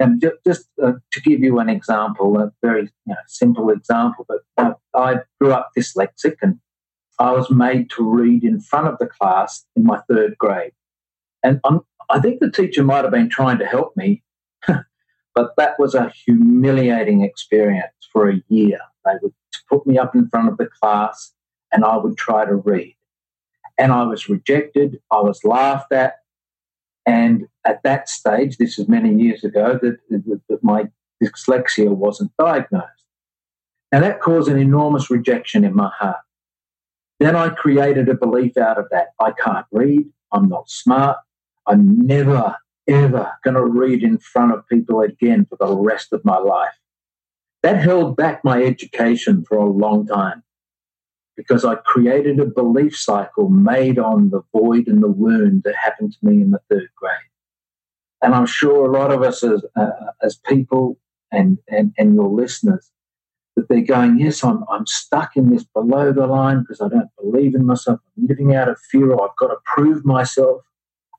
And 0.00 0.22
just 0.46 0.68
uh, 0.82 0.94
to 1.12 1.20
give 1.20 1.40
you 1.40 1.58
an 1.60 1.68
example, 1.68 2.38
a 2.38 2.52
very 2.62 2.82
you 2.82 2.90
know, 3.06 3.16
simple 3.26 3.70
example, 3.70 4.26
but 4.28 4.40
uh, 4.56 4.74
I 4.94 5.20
grew 5.40 5.52
up 5.52 5.70
dyslexic 5.76 6.36
and 6.42 6.58
I 7.18 7.30
was 7.32 7.50
made 7.50 7.90
to 7.90 8.08
read 8.08 8.42
in 8.42 8.60
front 8.60 8.88
of 8.88 8.98
the 8.98 9.06
class 9.06 9.64
in 9.76 9.84
my 9.84 10.00
third 10.08 10.36
grade. 10.38 10.72
And 11.44 11.60
I'm, 11.64 11.80
I 12.10 12.18
think 12.20 12.40
the 12.40 12.50
teacher 12.50 12.82
might 12.82 13.04
have 13.04 13.12
been 13.12 13.28
trying 13.28 13.58
to 13.58 13.66
help 13.66 13.96
me, 13.96 14.22
but 14.66 15.54
that 15.56 15.78
was 15.78 15.94
a 15.94 16.12
humiliating 16.24 17.22
experience 17.22 17.92
for 18.12 18.28
a 18.28 18.42
year. 18.48 18.80
They 19.04 19.12
would 19.22 19.34
put 19.68 19.86
me 19.86 19.96
up 19.96 20.14
in 20.14 20.28
front 20.28 20.48
of 20.48 20.56
the 20.56 20.66
class 20.66 21.32
and 21.72 21.84
I 21.84 21.96
would 21.96 22.16
try 22.16 22.44
to 22.44 22.56
read. 22.56 22.96
And 23.78 23.92
I 23.92 24.04
was 24.04 24.28
rejected, 24.28 25.00
I 25.10 25.20
was 25.20 25.44
laughed 25.44 25.92
at. 25.92 26.14
And 27.06 27.46
at 27.64 27.82
that 27.82 28.08
stage, 28.08 28.56
this 28.56 28.78
is 28.78 28.88
many 28.88 29.14
years 29.14 29.44
ago, 29.44 29.78
that, 29.82 29.98
that, 30.10 30.40
that 30.48 30.64
my 30.64 30.88
dyslexia 31.22 31.90
wasn't 31.90 32.32
diagnosed. 32.38 32.88
And 33.92 34.02
that 34.02 34.20
caused 34.20 34.48
an 34.48 34.58
enormous 34.58 35.10
rejection 35.10 35.64
in 35.64 35.74
my 35.74 35.90
heart. 35.98 36.16
Then 37.20 37.36
I 37.36 37.50
created 37.50 38.08
a 38.08 38.14
belief 38.14 38.56
out 38.56 38.78
of 38.78 38.86
that. 38.90 39.08
I 39.20 39.32
can't 39.32 39.66
read. 39.70 40.06
I'm 40.32 40.48
not 40.48 40.68
smart. 40.68 41.18
I'm 41.66 42.06
never, 42.06 42.56
ever 42.88 43.32
going 43.44 43.54
to 43.54 43.64
read 43.64 44.02
in 44.02 44.18
front 44.18 44.52
of 44.52 44.68
people 44.68 45.00
again 45.00 45.46
for 45.46 45.56
the 45.56 45.76
rest 45.76 46.12
of 46.12 46.24
my 46.24 46.38
life. 46.38 46.74
That 47.62 47.80
held 47.80 48.16
back 48.16 48.44
my 48.44 48.62
education 48.62 49.44
for 49.48 49.56
a 49.56 49.64
long 49.64 50.06
time 50.06 50.43
because 51.36 51.64
I 51.64 51.74
created 51.76 52.38
a 52.38 52.46
belief 52.46 52.96
cycle 52.96 53.48
made 53.48 53.98
on 53.98 54.30
the 54.30 54.42
void 54.52 54.86
and 54.86 55.02
the 55.02 55.10
wound 55.10 55.62
that 55.64 55.74
happened 55.74 56.12
to 56.12 56.26
me 56.26 56.42
in 56.42 56.50
the 56.50 56.60
third 56.70 56.88
grade. 56.96 57.16
And 58.22 58.34
I'm 58.34 58.46
sure 58.46 58.86
a 58.86 58.92
lot 58.92 59.12
of 59.12 59.22
us 59.22 59.42
as, 59.42 59.64
uh, 59.76 59.90
as 60.22 60.36
people 60.46 60.98
and, 61.32 61.58
and, 61.68 61.92
and 61.98 62.14
your 62.14 62.28
listeners, 62.28 62.90
that 63.56 63.68
they're 63.68 63.82
going, 63.82 64.18
yes, 64.18 64.42
I'm, 64.42 64.64
I'm 64.70 64.86
stuck 64.86 65.36
in 65.36 65.50
this 65.50 65.64
below 65.64 66.12
the 66.12 66.26
line 66.26 66.60
because 66.60 66.80
I 66.80 66.88
don't 66.88 67.10
believe 67.20 67.54
in 67.54 67.66
myself. 67.66 68.00
I'm 68.16 68.26
living 68.26 68.54
out 68.54 68.68
of 68.68 68.78
fear. 68.90 69.12
I've 69.12 69.36
got 69.38 69.48
to 69.48 69.56
prove 69.64 70.04
myself. 70.04 70.62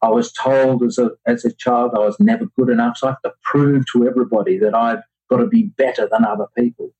I 0.01 0.09
was 0.09 0.31
told 0.31 0.83
as 0.83 0.97
a, 0.97 1.11
as 1.25 1.45
a 1.45 1.53
child 1.53 1.91
I 1.95 1.99
was 1.99 2.19
never 2.19 2.45
good 2.57 2.69
enough. 2.69 2.97
So 2.97 3.07
I 3.07 3.11
have 3.11 3.21
to 3.21 3.33
prove 3.43 3.85
to 3.93 4.07
everybody 4.07 4.57
that 4.59 4.75
I've 4.75 5.01
got 5.29 5.37
to 5.37 5.47
be 5.47 5.63
better 5.63 6.07
than 6.11 6.25
other 6.25 6.47
people. 6.57 6.91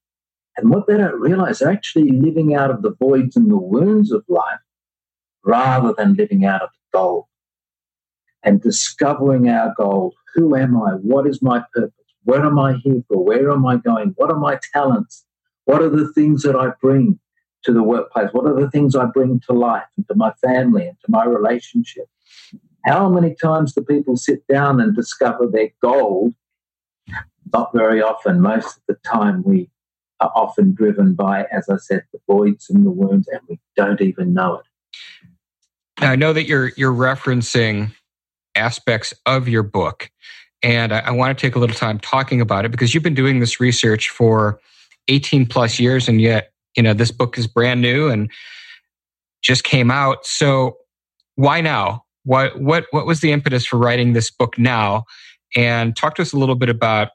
And 0.58 0.70
what 0.70 0.88
they 0.88 0.98
don't 0.98 1.20
realize, 1.20 1.60
they're 1.60 1.72
actually 1.72 2.12
living 2.12 2.56
out 2.56 2.72
of 2.72 2.82
the 2.82 2.96
voids 3.00 3.36
and 3.36 3.52
the 3.52 3.58
wounds 3.58 4.12
of 4.12 4.24
life 4.28 4.60
rather 5.44 5.94
than 5.98 6.16
living 6.16 6.46
out 6.46 6.62
of 6.62 6.70
the 6.70 6.98
gold. 6.98 7.26
And 8.44 8.62
discovering 8.62 9.50
our 9.50 9.74
gold. 9.76 10.14
Who 10.36 10.56
am 10.56 10.78
I? 10.82 10.92
What 10.92 11.26
is 11.28 11.42
my 11.42 11.64
purpose? 11.74 11.94
What 12.24 12.46
am 12.46 12.60
I 12.60 12.74
here 12.74 13.04
for? 13.08 13.24
Where 13.24 13.52
am 13.52 13.66
I 13.66 13.78
going? 13.78 14.14
What 14.18 14.32
are 14.32 14.38
my 14.38 14.60
talents? 14.74 15.26
What 15.66 15.82
are 15.82 15.90
the 15.90 16.12
things 16.14 16.44
that 16.44 16.56
I 16.56 16.72
bring 16.82 17.20
to 17.64 17.74
the 17.74 17.84
workplace? 17.84 18.30
What 18.32 18.46
are 18.46 18.60
the 18.60 18.70
things 18.70 18.96
I 18.96 19.06
bring 19.06 19.40
to 19.48 19.54
life 19.54 19.86
and 19.98 20.08
to 20.08 20.16
my 20.16 20.32
family 20.44 20.88
and 20.88 20.98
to 21.06 21.12
my 21.12 21.26
relationship? 21.26 22.06
How 22.86 23.10
many 23.10 23.36
times 23.36 23.74
do 23.74 23.82
people 23.82 24.16
sit 24.16 24.46
down 24.48 24.80
and 24.80 24.96
discover 24.96 25.48
their 25.48 25.70
gold? 25.82 26.34
Not 27.52 27.72
very 27.74 28.02
often. 28.02 28.42
Most 28.42 28.78
of 28.78 28.84
the 28.88 28.96
time, 29.04 29.44
we 29.44 29.70
are 30.20 30.32
often 30.36 30.74
driven 30.74 31.14
by, 31.14 31.46
as 31.52 31.68
I 31.70 31.78
said, 31.78 32.04
the 32.14 32.20
voids 32.28 32.68
and 32.70 32.86
the 32.86 32.92
wounds, 32.92 33.28
and 33.28 33.42
we 33.50 33.60
don't 33.76 34.02
even 34.02 34.34
know 34.34 34.60
it. 34.60 34.66
Now, 36.02 36.12
I 36.12 36.16
know 36.16 36.34
that 36.34 36.46
you're 36.46 36.72
you're 36.78 36.94
referencing 36.94 37.92
aspects 38.56 39.14
of 39.26 39.48
your 39.48 39.64
book, 39.64 40.10
and 40.64 40.94
I, 40.94 41.00
I 41.00 41.12
want 41.12 41.38
to 41.38 41.42
take 41.42 41.56
a 41.56 41.60
little 41.60 41.76
time 41.76 42.00
talking 42.00 42.42
about 42.42 42.66
it 42.66 42.72
because 42.72 42.94
you've 42.94 43.04
been 43.04 43.16
doing 43.16 43.40
this 43.40 43.60
research 43.60 44.10
for 44.10 44.60
18 45.08 45.46
plus 45.46 45.80
years, 45.80 46.08
and 46.08 46.22
yet 46.22 46.52
you 46.76 46.84
know 46.84 46.94
this 46.94 47.12
book 47.12 47.38
is 47.38 47.48
brand 47.48 47.82
new 47.82 48.10
and 48.10 48.32
just 49.42 49.64
came 49.64 49.92
out. 49.92 50.26
So 50.26 50.78
why 51.36 51.62
now? 51.62 52.04
What 52.24 52.60
what 52.60 52.86
what 52.92 53.06
was 53.06 53.22
the 53.22 53.32
impetus 53.32 53.66
for 53.66 53.78
writing 53.78 54.14
this 54.14 54.32
book 54.32 54.58
now? 54.58 55.06
And 55.56 55.96
talk 55.96 56.16
to 56.16 56.22
us 56.22 56.34
a 56.34 56.38
little 56.38 56.56
bit 56.56 56.70
about 56.70 57.10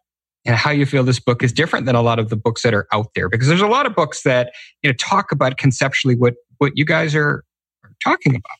and 0.46 0.56
how 0.56 0.70
you 0.70 0.86
feel 0.86 1.04
this 1.04 1.20
book 1.20 1.42
is 1.42 1.52
different 1.52 1.86
than 1.86 1.94
a 1.94 2.02
lot 2.02 2.18
of 2.18 2.30
the 2.30 2.36
books 2.36 2.62
that 2.62 2.74
are 2.74 2.86
out 2.92 3.08
there. 3.14 3.28
Because 3.28 3.48
there's 3.48 3.60
a 3.60 3.66
lot 3.66 3.86
of 3.86 3.94
books 3.94 4.22
that 4.22 4.52
you 4.82 4.90
know 4.90 4.94
talk 4.98 5.32
about 5.32 5.56
conceptually 5.58 6.16
what 6.16 6.34
what 6.58 6.72
you 6.76 6.84
guys 6.84 7.14
are, 7.14 7.44
are 7.84 7.94
talking 8.02 8.34
about. 8.34 8.58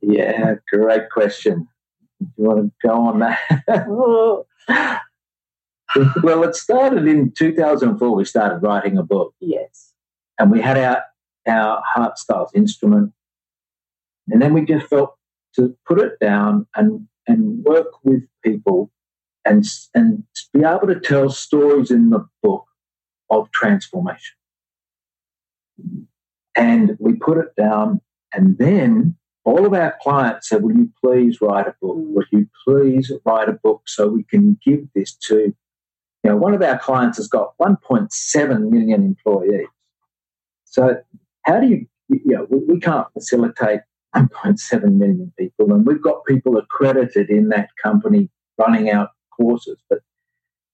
Yeah 0.00 0.54
great 0.72 1.10
question. 1.10 1.68
Do 2.20 2.26
you 2.36 2.44
want 2.44 2.72
to 2.82 2.88
go 2.88 2.94
on 2.94 3.18
that? 3.20 5.00
Well 6.22 6.44
it 6.44 6.54
started 6.54 7.08
in 7.08 7.32
2004 7.32 8.14
we 8.14 8.24
started 8.26 8.58
writing 8.58 8.98
a 8.98 9.02
book. 9.02 9.32
Yes. 9.40 9.94
And 10.38 10.50
we 10.50 10.60
had 10.60 10.76
our 10.76 11.02
our 11.46 11.82
heart 11.82 12.18
styles 12.18 12.50
instrument. 12.54 13.12
And 14.28 14.42
then 14.42 14.52
we 14.52 14.66
just 14.66 14.86
felt 14.86 15.16
to 15.54 15.74
put 15.86 15.98
it 15.98 16.20
down 16.20 16.66
and 16.76 17.08
and 17.26 17.64
work 17.64 17.88
with 18.04 18.22
people 18.44 18.90
and, 19.48 19.64
and 19.94 20.24
be 20.52 20.60
able 20.60 20.86
to 20.86 21.00
tell 21.00 21.30
stories 21.30 21.90
in 21.90 22.10
the 22.10 22.26
book 22.42 22.66
of 23.30 23.50
transformation. 23.50 24.36
And 26.54 26.96
we 26.98 27.14
put 27.14 27.38
it 27.38 27.56
down, 27.56 28.00
and 28.34 28.58
then 28.58 29.16
all 29.44 29.64
of 29.64 29.72
our 29.72 29.96
clients 30.02 30.48
said, 30.48 30.62
Will 30.62 30.76
you 30.76 30.90
please 31.02 31.40
write 31.40 31.66
a 31.66 31.74
book? 31.80 31.96
Will 31.96 32.24
you 32.30 32.46
please 32.66 33.10
write 33.24 33.48
a 33.48 33.52
book 33.52 33.82
so 33.86 34.08
we 34.08 34.24
can 34.24 34.58
give 34.64 34.80
this 34.94 35.14
to, 35.28 35.38
you 35.38 35.54
know, 36.24 36.36
one 36.36 36.54
of 36.54 36.62
our 36.62 36.78
clients 36.78 37.16
has 37.16 37.28
got 37.28 37.56
1.7 37.58 38.70
million 38.70 39.04
employees. 39.04 39.68
So, 40.64 41.00
how 41.44 41.60
do 41.60 41.68
you, 41.68 41.86
you 42.08 42.20
know, 42.26 42.46
we 42.50 42.80
can't 42.80 43.06
facilitate 43.14 43.80
1.7 44.14 44.82
million 44.94 45.32
people, 45.38 45.72
and 45.72 45.86
we've 45.86 46.02
got 46.02 46.26
people 46.26 46.58
accredited 46.58 47.30
in 47.30 47.48
that 47.50 47.68
company 47.82 48.28
running 48.58 48.90
out 48.90 49.10
courses, 49.38 49.78
but 49.88 50.00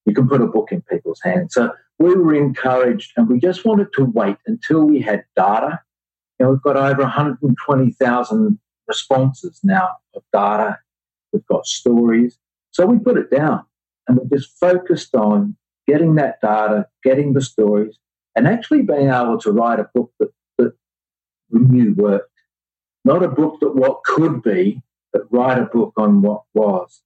you 0.06 0.14
can 0.14 0.28
put 0.28 0.40
a 0.40 0.46
book 0.46 0.68
in 0.70 0.82
people's 0.82 1.20
hands. 1.22 1.54
So 1.54 1.72
we 1.98 2.14
were 2.14 2.34
encouraged 2.34 3.12
and 3.16 3.28
we 3.28 3.38
just 3.38 3.64
wanted 3.64 3.88
to 3.94 4.04
wait 4.04 4.36
until 4.46 4.84
we 4.84 5.00
had 5.00 5.24
data. 5.36 5.80
Know, 6.40 6.50
we've 6.50 6.62
got 6.62 6.76
over 6.76 7.02
120,000 7.02 8.58
responses 8.88 9.60
now 9.62 9.88
of 10.14 10.22
data. 10.32 10.78
We've 11.32 11.46
got 11.46 11.66
stories. 11.66 12.38
So 12.72 12.86
we 12.86 12.98
put 12.98 13.16
it 13.16 13.30
down 13.30 13.64
and 14.08 14.18
we 14.18 14.36
just 14.36 14.58
focused 14.58 15.14
on 15.14 15.56
getting 15.86 16.16
that 16.16 16.40
data, 16.40 16.88
getting 17.02 17.34
the 17.34 17.40
stories, 17.40 17.98
and 18.34 18.48
actually 18.48 18.82
being 18.82 19.08
able 19.08 19.38
to 19.38 19.52
write 19.52 19.78
a 19.78 19.88
book 19.94 20.12
that, 20.18 20.32
that 20.58 20.72
we 21.50 21.60
knew 21.60 21.94
worked. 21.94 22.30
Not 23.04 23.22
a 23.22 23.28
book 23.28 23.60
that 23.60 23.76
what 23.76 24.02
could 24.04 24.42
be, 24.42 24.82
but 25.12 25.30
write 25.30 25.58
a 25.58 25.66
book 25.66 25.92
on 25.96 26.22
what 26.22 26.42
was. 26.54 27.02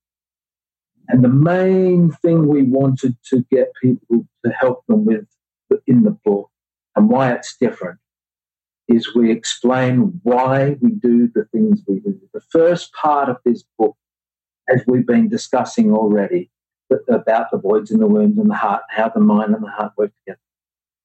And 1.09 1.23
the 1.23 1.29
main 1.29 2.11
thing 2.11 2.47
we 2.47 2.61
wanted 2.61 3.17
to 3.29 3.43
get 3.51 3.73
people 3.81 4.27
to 4.45 4.51
help 4.51 4.85
them 4.87 5.05
with 5.05 5.25
in 5.87 6.03
the 6.03 6.11
book 6.11 6.49
and 6.95 7.09
why 7.09 7.31
it's 7.31 7.57
different 7.59 7.99
is 8.87 9.15
we 9.15 9.31
explain 9.31 10.19
why 10.23 10.77
we 10.81 10.91
do 10.91 11.29
the 11.33 11.45
things 11.51 11.81
we 11.87 11.99
do. 11.99 12.19
The 12.33 12.41
first 12.51 12.93
part 12.93 13.27
of 13.27 13.37
this 13.43 13.63
book, 13.77 13.95
as 14.73 14.83
we've 14.87 15.05
been 15.05 15.29
discussing 15.29 15.91
already, 15.93 16.51
about 17.07 17.51
the 17.51 17.57
voids 17.57 17.91
and 17.91 18.01
the 18.01 18.07
wounds 18.07 18.37
and 18.37 18.49
the 18.49 18.55
heart, 18.55 18.81
how 18.89 19.09
the 19.09 19.19
mind 19.19 19.53
and 19.53 19.63
the 19.63 19.69
heart 19.69 19.93
work 19.97 20.11
together, 20.25 20.39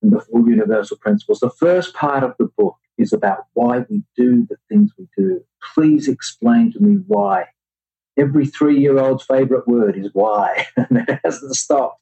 and 0.03 0.12
the 0.12 0.21
four 0.21 0.49
universal 0.49 0.97
principles. 0.97 1.40
The 1.40 1.51
first 1.51 1.95
part 1.95 2.25
of 2.25 2.35
the 2.38 2.49
book 2.57 2.77
is 2.97 3.12
about 3.12 3.47
why 3.55 3.85
we 3.90 4.03
do 4.17 4.47
the 4.49 4.57
things 4.69 4.93
we 4.99 5.09
do. 5.17 5.45
Please 5.75 6.09
explain 6.09 6.73
to 6.73 6.81
me 6.81 7.03
why 7.07 7.47
every 8.16 8.46
three 8.46 8.79
year 8.79 8.98
old's 8.98 9.24
favorite 9.24 9.66
word 9.66 9.96
is 9.96 10.11
why, 10.12 10.66
and 10.77 11.09
it 11.09 11.20
hasn't 11.24 11.57
stopped. 11.57 12.00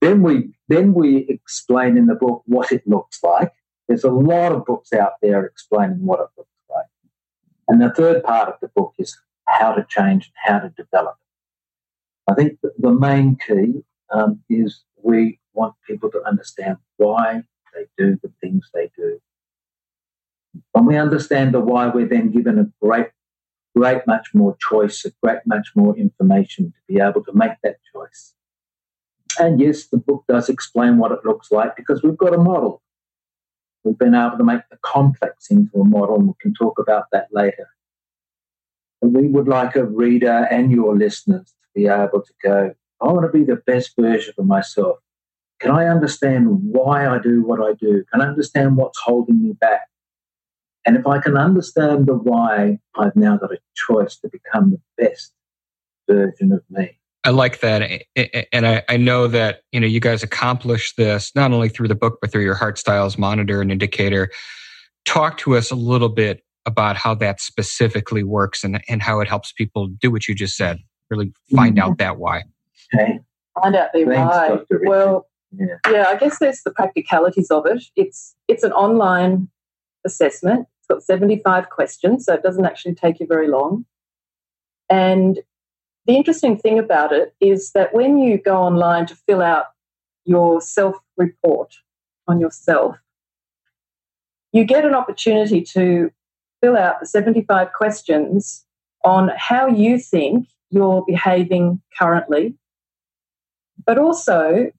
Then 0.00 0.22
we 0.22 0.54
then 0.68 0.94
we 0.94 1.26
explain 1.28 1.96
in 1.96 2.06
the 2.06 2.14
book 2.14 2.42
what 2.46 2.72
it 2.72 2.86
looks 2.86 3.22
like. 3.22 3.52
There's 3.88 4.04
a 4.04 4.10
lot 4.10 4.52
of 4.52 4.64
books 4.64 4.92
out 4.92 5.12
there 5.22 5.44
explaining 5.44 6.04
what 6.04 6.20
it 6.20 6.28
looks 6.36 6.50
like. 6.70 6.86
And 7.68 7.80
the 7.80 7.90
third 7.90 8.22
part 8.22 8.48
of 8.48 8.54
the 8.60 8.68
book 8.68 8.94
is 8.98 9.18
how 9.46 9.72
to 9.72 9.86
change, 9.88 10.30
and 10.46 10.54
how 10.54 10.58
to 10.60 10.70
develop. 10.70 11.16
I 12.26 12.34
think 12.34 12.58
the 12.78 12.92
main 12.92 13.36
key 13.46 13.84
um, 14.10 14.40
is 14.48 14.82
we 15.02 15.38
want 15.52 15.74
people 15.86 16.10
to 16.10 16.22
understand 16.26 16.78
why 16.96 17.42
they 17.74 17.86
do 17.98 18.18
the 18.22 18.32
things 18.40 18.70
they 18.72 18.90
do. 18.96 19.20
When 20.72 20.86
we 20.86 20.96
understand 20.96 21.52
the 21.52 21.60
why, 21.60 21.88
we're 21.88 22.08
then 22.08 22.30
given 22.30 22.58
a 22.58 22.70
great 22.80 23.08
great 23.74 24.06
much 24.06 24.28
more 24.34 24.56
choice, 24.60 25.04
a 25.04 25.12
great 25.22 25.40
much 25.46 25.68
more 25.74 25.96
information 25.96 26.66
to 26.66 26.92
be 26.92 27.00
able 27.00 27.24
to 27.24 27.32
make 27.34 27.52
that 27.62 27.76
choice. 27.92 28.34
And 29.38 29.60
yes, 29.60 29.86
the 29.86 29.96
book 29.96 30.24
does 30.28 30.48
explain 30.48 30.98
what 30.98 31.12
it 31.12 31.24
looks 31.24 31.50
like 31.50 31.76
because 31.76 32.02
we've 32.02 32.16
got 32.16 32.34
a 32.34 32.38
model. 32.38 32.82
We've 33.82 33.98
been 33.98 34.14
able 34.14 34.38
to 34.38 34.44
make 34.44 34.62
the 34.70 34.78
complex 34.82 35.50
into 35.50 35.80
a 35.80 35.84
model, 35.84 36.16
and 36.16 36.28
we 36.28 36.34
can 36.40 36.54
talk 36.54 36.78
about 36.78 37.04
that 37.12 37.28
later. 37.32 37.68
And 39.02 39.14
we 39.14 39.28
would 39.28 39.48
like 39.48 39.76
a 39.76 39.84
reader 39.84 40.46
and 40.50 40.70
your 40.70 40.96
listeners 40.96 41.48
to 41.48 41.80
be 41.80 41.86
able 41.86 42.22
to 42.22 42.32
go, 42.42 42.74
I 43.02 43.12
want 43.12 43.30
to 43.30 43.38
be 43.38 43.44
the 43.44 43.60
best 43.66 43.92
version 43.98 44.32
of 44.38 44.46
myself. 44.46 44.98
Can 45.60 45.72
I 45.72 45.86
understand 45.86 46.46
why 46.62 47.06
I 47.06 47.18
do 47.18 47.42
what 47.42 47.60
I 47.60 47.74
do? 47.74 48.04
Can 48.10 48.22
I 48.22 48.26
understand 48.26 48.76
what's 48.76 48.98
holding 49.04 49.42
me 49.42 49.52
back? 49.52 49.82
And 50.86 50.96
if 50.96 51.06
I 51.06 51.18
can 51.18 51.36
understand 51.36 52.06
the 52.06 52.14
why, 52.14 52.78
I've 52.94 53.16
now 53.16 53.36
got 53.36 53.52
a 53.52 53.58
choice 53.74 54.16
to 54.16 54.28
become 54.28 54.70
the 54.70 54.80
best 55.02 55.32
version 56.08 56.52
of 56.52 56.62
me. 56.68 56.98
I 57.24 57.30
like 57.30 57.60
that. 57.60 58.02
And 58.52 58.66
I, 58.66 58.82
I 58.88 58.98
know 58.98 59.26
that, 59.28 59.62
you 59.72 59.80
know, 59.80 59.86
you 59.86 59.98
guys 59.98 60.22
accomplish 60.22 60.94
this 60.96 61.32
not 61.34 61.52
only 61.52 61.70
through 61.70 61.88
the 61.88 61.94
book, 61.94 62.18
but 62.20 62.30
through 62.30 62.42
your 62.42 62.54
heart 62.54 62.76
styles 62.76 63.16
monitor 63.16 63.62
and 63.62 63.72
indicator. 63.72 64.30
Talk 65.06 65.38
to 65.38 65.56
us 65.56 65.70
a 65.70 65.74
little 65.74 66.10
bit 66.10 66.42
about 66.66 66.96
how 66.96 67.14
that 67.14 67.40
specifically 67.40 68.24
works 68.24 68.62
and, 68.62 68.82
and 68.88 69.00
how 69.02 69.20
it 69.20 69.28
helps 69.28 69.52
people 69.52 69.86
do 69.86 70.10
what 70.10 70.28
you 70.28 70.34
just 70.34 70.56
said. 70.56 70.78
Really 71.08 71.32
find 71.54 71.76
mm-hmm. 71.76 71.90
out 71.90 71.98
that 71.98 72.18
why. 72.18 72.42
Okay. 72.94 73.20
Find 73.62 73.74
out 73.76 73.88
the 73.94 74.04
why. 74.04 74.58
Well, 74.82 75.26
yeah. 75.52 75.66
yeah, 75.90 76.06
I 76.08 76.16
guess 76.16 76.38
there's 76.38 76.62
the 76.62 76.72
practicalities 76.72 77.50
of 77.50 77.64
it. 77.66 77.84
It's 77.96 78.34
it's 78.48 78.64
an 78.64 78.72
online 78.72 79.48
assessment. 80.04 80.66
It's 80.84 80.94
got 80.94 81.02
75 81.02 81.70
questions, 81.70 82.26
so 82.26 82.34
it 82.34 82.42
doesn't 82.42 82.66
actually 82.66 82.94
take 82.94 83.18
you 83.18 83.26
very 83.26 83.48
long. 83.48 83.86
And 84.90 85.38
the 86.06 86.14
interesting 86.14 86.58
thing 86.58 86.78
about 86.78 87.10
it 87.10 87.34
is 87.40 87.72
that 87.72 87.94
when 87.94 88.18
you 88.18 88.36
go 88.36 88.58
online 88.58 89.06
to 89.06 89.16
fill 89.26 89.40
out 89.40 89.66
your 90.26 90.60
self 90.60 90.96
report 91.16 91.74
on 92.28 92.38
yourself, 92.38 92.96
you 94.52 94.64
get 94.64 94.84
an 94.84 94.94
opportunity 94.94 95.62
to 95.62 96.10
fill 96.62 96.76
out 96.76 97.00
the 97.00 97.06
75 97.06 97.72
questions 97.72 98.66
on 99.06 99.30
how 99.36 99.66
you 99.66 99.98
think 99.98 100.48
you're 100.68 101.02
behaving 101.06 101.80
currently, 101.98 102.56
but 103.86 103.96
also 103.96 104.70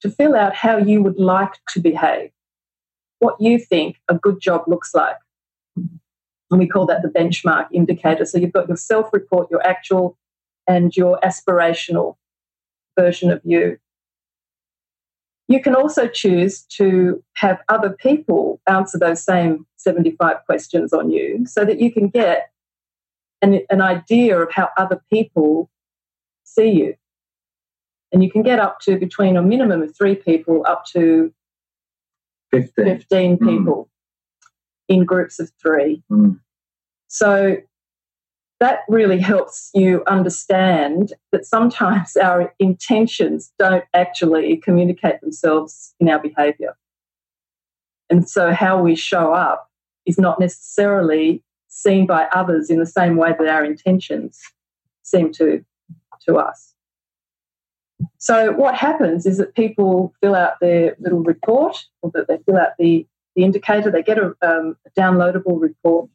to 0.00 0.10
fill 0.10 0.34
out 0.34 0.54
how 0.54 0.78
you 0.78 1.02
would 1.02 1.18
like 1.18 1.52
to 1.68 1.80
behave, 1.80 2.30
what 3.18 3.36
you 3.38 3.58
think 3.58 3.96
a 4.08 4.14
good 4.14 4.40
job 4.40 4.62
looks 4.66 4.94
like. 4.94 5.16
And 5.76 6.58
we 6.58 6.66
call 6.66 6.86
that 6.86 7.02
the 7.02 7.08
benchmark 7.08 7.68
indicator. 7.72 8.24
So 8.24 8.38
you've 8.38 8.52
got 8.52 8.68
your 8.68 8.76
self 8.76 9.12
report, 9.12 9.50
your 9.50 9.64
actual, 9.66 10.16
and 10.66 10.96
your 10.96 11.18
aspirational 11.22 12.16
version 12.98 13.30
of 13.30 13.40
you. 13.44 13.78
You 15.48 15.60
can 15.60 15.74
also 15.74 16.06
choose 16.06 16.62
to 16.76 17.22
have 17.34 17.60
other 17.68 17.90
people 17.90 18.60
answer 18.68 18.98
those 18.98 19.22
same 19.24 19.66
75 19.76 20.36
questions 20.46 20.92
on 20.92 21.10
you 21.10 21.44
so 21.46 21.64
that 21.64 21.80
you 21.80 21.92
can 21.92 22.08
get 22.08 22.50
an, 23.42 23.60
an 23.68 23.80
idea 23.80 24.38
of 24.38 24.52
how 24.52 24.68
other 24.76 25.02
people 25.12 25.68
see 26.44 26.70
you. 26.70 26.94
And 28.12 28.22
you 28.22 28.30
can 28.30 28.42
get 28.42 28.58
up 28.58 28.80
to 28.80 28.96
between 28.98 29.36
a 29.36 29.42
minimum 29.42 29.82
of 29.82 29.96
three 29.96 30.14
people 30.14 30.64
up 30.68 30.84
to 30.92 31.32
15, 32.52 32.84
15 32.84 33.36
hmm. 33.36 33.48
people 33.48 33.90
in 34.90 35.04
groups 35.04 35.38
of 35.38 35.50
three. 35.62 36.02
Mm. 36.10 36.38
So 37.08 37.56
that 38.58 38.80
really 38.88 39.18
helps 39.18 39.70
you 39.72 40.02
understand 40.06 41.14
that 41.32 41.46
sometimes 41.46 42.16
our 42.22 42.54
intentions 42.58 43.52
don't 43.58 43.84
actually 43.94 44.58
communicate 44.58 45.22
themselves 45.22 45.94
in 45.98 46.10
our 46.10 46.18
behavior. 46.18 46.76
And 48.10 48.28
so, 48.28 48.52
how 48.52 48.82
we 48.82 48.96
show 48.96 49.32
up 49.32 49.70
is 50.04 50.18
not 50.18 50.40
necessarily 50.40 51.42
seen 51.68 52.06
by 52.06 52.24
others 52.32 52.68
in 52.68 52.80
the 52.80 52.86
same 52.86 53.16
way 53.16 53.32
that 53.38 53.48
our 53.48 53.64
intentions 53.64 54.40
seem 55.04 55.32
to, 55.34 55.64
to 56.26 56.36
us. 56.36 56.74
So, 58.18 58.50
what 58.52 58.74
happens 58.74 59.26
is 59.26 59.38
that 59.38 59.54
people 59.54 60.12
fill 60.20 60.34
out 60.34 60.54
their 60.60 60.96
little 60.98 61.22
report, 61.22 61.86
or 62.02 62.10
that 62.14 62.26
they 62.26 62.38
fill 62.44 62.56
out 62.56 62.72
the, 62.80 63.06
the 63.36 63.44
indicator, 63.44 63.90
they 63.90 64.02
get 64.02 64.18
a, 64.18 64.34
um, 64.42 64.76
a 64.86 64.90
downloadable 64.98 65.60
report 65.60 66.08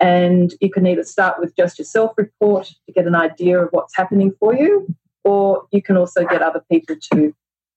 and 0.00 0.54
you 0.60 0.70
can 0.70 0.86
either 0.86 1.04
start 1.04 1.38
with 1.38 1.56
just 1.56 1.78
your 1.78 1.86
self 1.86 2.12
report 2.16 2.66
to 2.86 2.92
get 2.92 3.06
an 3.06 3.14
idea 3.14 3.60
of 3.62 3.68
what's 3.70 3.96
happening 3.96 4.32
for 4.38 4.54
you, 4.54 4.86
or 5.24 5.66
you 5.72 5.82
can 5.82 5.96
also 5.96 6.26
get 6.26 6.42
other 6.42 6.62
people 6.70 6.96
to 7.12 7.34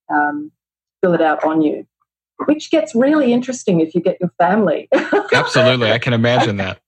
um, 0.10 0.52
fill 1.02 1.14
it 1.14 1.22
out 1.22 1.44
on 1.44 1.62
you, 1.62 1.88
which 2.46 2.72
gets 2.72 2.94
really 2.94 3.32
interesting 3.32 3.80
if 3.80 3.96
you 3.96 4.02
get 4.02 4.18
your 4.20 4.32
family. 4.38 4.90
Absolutely, 5.34 5.92
I 5.92 6.00
can 6.00 6.14
imagine 6.14 6.58
that. 6.58 6.80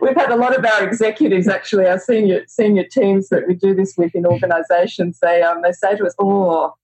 We've 0.00 0.16
had 0.16 0.30
a 0.30 0.36
lot 0.36 0.58
of 0.58 0.64
our 0.64 0.86
executives, 0.86 1.46
actually, 1.46 1.86
our 1.86 1.98
senior 1.98 2.44
senior 2.48 2.84
teams 2.84 3.28
that 3.28 3.46
we 3.46 3.54
do 3.54 3.74
this 3.74 3.94
with 3.96 4.14
in 4.14 4.26
organisations. 4.26 5.18
They 5.22 5.42
um, 5.42 5.62
they 5.62 5.72
say 5.72 5.96
to 5.96 6.04
us, 6.04 6.14
"Oh, 6.18 6.74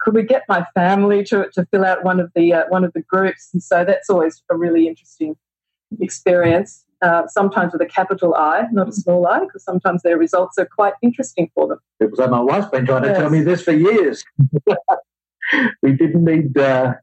could 0.00 0.14
we 0.14 0.22
get 0.22 0.44
my 0.48 0.64
family 0.74 1.24
to, 1.24 1.48
to 1.54 1.66
fill 1.70 1.84
out 1.84 2.04
one 2.04 2.20
of 2.20 2.30
the 2.34 2.52
uh, 2.52 2.64
one 2.68 2.84
of 2.84 2.92
the 2.92 3.02
groups?" 3.02 3.50
And 3.52 3.62
so 3.62 3.84
that's 3.84 4.10
always 4.10 4.42
a 4.50 4.56
really 4.56 4.88
interesting 4.88 5.36
experience 6.00 6.86
uh, 7.02 7.26
sometimes 7.28 7.72
with 7.72 7.82
a 7.82 7.86
capital 7.86 8.34
I, 8.34 8.64
not 8.72 8.88
a 8.88 8.92
small 8.92 9.26
i, 9.26 9.40
because 9.40 9.62
sometimes 9.64 10.02
their 10.02 10.16
results 10.16 10.58
are 10.58 10.66
quite 10.66 10.94
interesting 11.02 11.50
for 11.54 11.68
them. 11.68 11.78
Because 12.00 12.30
my 12.30 12.40
wife's 12.40 12.68
been 12.68 12.86
trying 12.86 13.02
to 13.02 13.08
yes. 13.08 13.18
tell 13.18 13.30
me 13.30 13.42
this 13.42 13.62
for 13.62 13.72
years. 13.72 14.24
we 15.82 15.92
didn't 15.92 16.24
need 16.24 16.56
uh, 16.56 16.94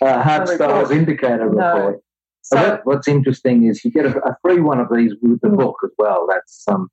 a 0.00 0.04
Heartstyles 0.04 0.90
indicator 0.90 1.50
no. 1.50 1.74
report. 1.74 2.00
So, 2.42 2.80
what's 2.84 3.08
interesting 3.08 3.66
is 3.66 3.84
you 3.84 3.90
get 3.90 4.06
a, 4.06 4.16
a, 4.20 4.36
free 4.40 4.60
one 4.60 4.78
of 4.78 4.86
these 4.94 5.12
with 5.20 5.40
the 5.40 5.48
mm. 5.48 5.56
book 5.56 5.76
as 5.84 5.90
well. 5.98 6.28
That's 6.30 6.62
um, 6.68 6.88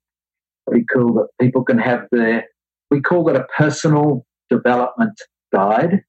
pretty 0.66 0.84
cool 0.92 1.14
that 1.14 1.28
people 1.40 1.62
can 1.62 1.78
have 1.78 2.08
their, 2.10 2.46
we 2.90 3.00
call 3.00 3.28
it 3.28 3.36
a 3.36 3.46
personal 3.56 4.26
development 4.56 5.18
guide. 5.52 6.02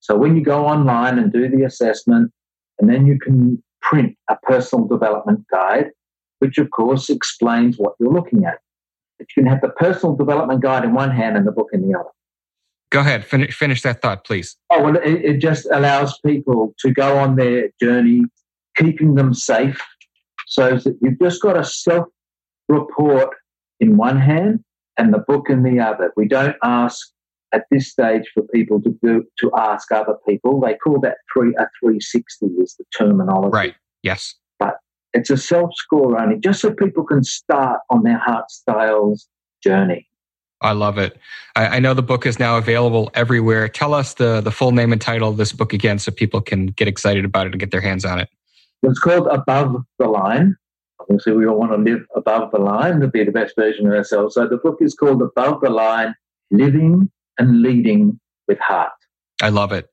So 0.00 0.16
when 0.16 0.36
you 0.36 0.42
go 0.42 0.66
online 0.66 1.18
and 1.18 1.32
do 1.32 1.48
the 1.48 1.64
assessment, 1.64 2.32
and 2.78 2.88
then 2.88 3.06
you 3.06 3.18
can 3.18 3.62
print 3.82 4.16
a 4.30 4.36
personal 4.42 4.86
development 4.86 5.44
guide, 5.50 5.90
which 6.38 6.58
of 6.58 6.70
course 6.70 7.10
explains 7.10 7.76
what 7.76 7.94
you're 7.98 8.12
looking 8.12 8.44
at. 8.44 8.58
But 9.18 9.26
you 9.36 9.42
can 9.42 9.50
have 9.50 9.60
the 9.60 9.70
personal 9.70 10.14
development 10.16 10.62
guide 10.62 10.84
in 10.84 10.94
one 10.94 11.10
hand 11.10 11.36
and 11.36 11.46
the 11.46 11.52
book 11.52 11.68
in 11.72 11.88
the 11.88 11.98
other. 11.98 12.10
Go 12.90 13.00
ahead, 13.00 13.24
finish, 13.24 13.54
finish 13.54 13.82
that 13.82 14.00
thought, 14.00 14.24
please. 14.24 14.56
Oh, 14.70 14.82
well, 14.82 14.96
it, 14.96 15.24
it 15.24 15.38
just 15.38 15.66
allows 15.70 16.18
people 16.24 16.74
to 16.78 16.90
go 16.90 17.18
on 17.18 17.36
their 17.36 17.68
journey, 17.80 18.22
keeping 18.76 19.14
them 19.14 19.34
safe. 19.34 19.80
So 20.46 20.78
that 20.78 20.96
you've 21.02 21.18
just 21.20 21.42
got 21.42 21.58
a 21.58 21.64
self 21.64 22.06
report 22.68 23.30
in 23.80 23.96
one 23.96 24.18
hand 24.18 24.64
and 24.96 25.12
the 25.12 25.18
book 25.18 25.50
in 25.50 25.62
the 25.62 25.80
other. 25.80 26.12
We 26.16 26.28
don't 26.28 26.56
ask 26.62 27.10
at 27.52 27.64
this 27.70 27.90
stage 27.90 28.24
for 28.34 28.42
people 28.54 28.80
to 28.82 28.96
do 29.02 29.24
to 29.38 29.50
ask 29.56 29.90
other 29.92 30.16
people. 30.28 30.60
They 30.60 30.74
call 30.74 31.00
that 31.00 31.16
three 31.32 31.54
a 31.58 31.66
360 31.80 32.46
is 32.60 32.76
the 32.78 32.84
terminology. 32.96 33.50
Right. 33.52 33.74
Yes. 34.02 34.34
But 34.58 34.76
it's 35.14 35.30
a 35.30 35.36
self 35.36 35.70
score 35.74 36.20
only, 36.20 36.38
just 36.38 36.60
so 36.60 36.72
people 36.72 37.04
can 37.04 37.24
start 37.24 37.80
on 37.90 38.02
their 38.02 38.18
heart 38.18 38.50
styles 38.50 39.28
journey. 39.62 40.08
I 40.60 40.72
love 40.72 40.98
it. 40.98 41.16
I, 41.54 41.76
I, 41.76 41.78
know 41.78 41.94
the 41.94 42.02
book 42.02 42.26
is 42.26 42.40
now 42.40 42.56
available 42.58 43.12
everywhere. 43.14 43.68
Tell 43.68 43.94
us 43.94 44.14
the 44.14 44.40
the 44.40 44.50
full 44.50 44.72
name 44.72 44.92
and 44.92 45.00
title 45.00 45.28
of 45.28 45.36
this 45.36 45.52
book 45.52 45.72
again, 45.72 45.98
so 45.98 46.10
people 46.10 46.40
can 46.40 46.66
get 46.66 46.88
excited 46.88 47.24
about 47.24 47.46
it 47.46 47.52
and 47.52 47.60
get 47.60 47.70
their 47.70 47.80
hands 47.80 48.04
on 48.04 48.18
it. 48.18 48.28
It's 48.82 48.98
called 48.98 49.28
Above 49.28 49.76
the 49.98 50.08
Line. 50.08 50.56
Obviously, 51.00 51.32
we 51.32 51.46
all 51.46 51.56
want 51.56 51.72
to 51.72 51.78
live 51.78 52.04
above 52.16 52.50
the 52.50 52.58
line 52.58 53.00
to 53.00 53.06
be 53.06 53.24
the 53.24 53.30
best 53.30 53.54
version 53.56 53.86
of 53.86 53.92
ourselves. 53.92 54.34
So 54.34 54.48
the 54.48 54.56
book 54.56 54.78
is 54.80 54.94
called 54.94 55.22
Above 55.22 55.60
the 55.60 55.70
Line: 55.70 56.14
Living 56.50 57.08
and 57.38 57.62
leading 57.62 58.18
with 58.46 58.58
heart. 58.58 58.92
I 59.42 59.48
love 59.50 59.72
it. 59.72 59.88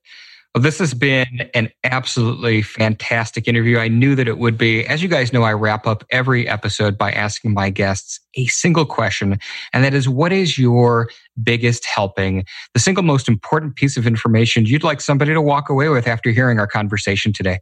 Well, 0.56 0.62
this 0.62 0.78
has 0.78 0.94
been 0.94 1.50
an 1.52 1.68
absolutely 1.84 2.62
fantastic 2.62 3.46
interview. 3.46 3.78
I 3.78 3.88
knew 3.88 4.14
that 4.14 4.26
it 4.26 4.38
would 4.38 4.56
be. 4.56 4.86
As 4.86 5.02
you 5.02 5.08
guys 5.08 5.30
know, 5.30 5.42
I 5.42 5.52
wrap 5.52 5.86
up 5.86 6.02
every 6.10 6.48
episode 6.48 6.96
by 6.96 7.12
asking 7.12 7.52
my 7.52 7.68
guests 7.68 8.18
a 8.36 8.46
single 8.46 8.86
question, 8.86 9.38
and 9.74 9.84
that 9.84 9.92
is 9.92 10.08
what 10.08 10.32
is 10.32 10.56
your 10.56 11.10
biggest 11.42 11.84
helping, 11.84 12.46
the 12.72 12.80
single 12.80 13.04
most 13.04 13.28
important 13.28 13.76
piece 13.76 13.98
of 13.98 14.06
information 14.06 14.64
you'd 14.64 14.82
like 14.82 15.02
somebody 15.02 15.34
to 15.34 15.42
walk 15.42 15.68
away 15.68 15.90
with 15.90 16.06
after 16.06 16.30
hearing 16.30 16.58
our 16.58 16.66
conversation 16.66 17.34
today? 17.34 17.58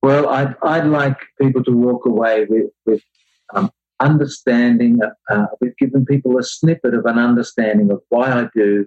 Well, 0.00 0.28
I'd, 0.28 0.54
I'd 0.62 0.86
like 0.86 1.16
people 1.40 1.64
to 1.64 1.72
walk 1.72 2.06
away 2.06 2.46
with, 2.48 2.70
with 2.86 3.02
um, 3.52 3.72
understanding, 4.00 5.00
uh, 5.30 5.46
we've 5.60 5.76
given 5.76 6.04
people 6.04 6.38
a 6.38 6.42
snippet 6.42 6.94
of 6.94 7.04
an 7.06 7.18
understanding 7.18 7.90
of 7.90 8.00
why 8.08 8.32
I 8.32 8.48
do 8.54 8.86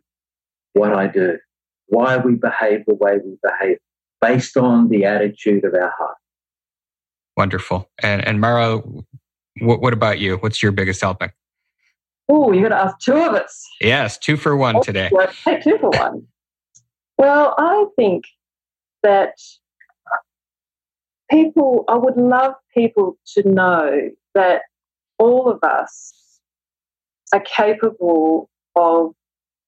what 0.73 0.93
I 0.93 1.07
do, 1.07 1.37
why 1.87 2.17
we 2.17 2.35
behave 2.35 2.85
the 2.87 2.95
way 2.95 3.19
we 3.23 3.37
behave, 3.43 3.77
based 4.21 4.55
on 4.57 4.89
the 4.89 5.05
attitude 5.05 5.65
of 5.65 5.73
our 5.73 5.93
heart. 5.97 6.15
Wonderful. 7.35 7.89
And, 8.01 8.25
and 8.25 8.39
Mara, 8.39 8.81
what, 9.59 9.81
what 9.81 9.93
about 9.93 10.19
you? 10.19 10.37
What's 10.37 10.63
your 10.63 10.71
biggest 10.71 11.01
helping? 11.01 11.31
Oh, 12.29 12.53
you're 12.53 12.69
going 12.69 12.71
to 12.71 12.85
ask 12.85 12.99
two 12.99 13.15
of 13.15 13.33
us. 13.33 13.67
Yes, 13.81 14.17
two 14.17 14.37
for 14.37 14.55
one 14.55 14.77
oh, 14.77 14.83
today. 14.83 15.09
Two 15.63 15.77
for 15.79 15.89
one. 15.89 16.25
Well, 17.17 17.53
I 17.57 17.85
think 17.97 18.23
that 19.03 19.33
people, 21.29 21.83
I 21.89 21.97
would 21.97 22.15
love 22.15 22.53
people 22.73 23.17
to 23.33 23.49
know 23.49 24.09
that 24.33 24.61
all 25.21 25.49
of 25.49 25.59
us 25.63 26.39
are 27.31 27.41
capable 27.41 28.49
of 28.75 29.11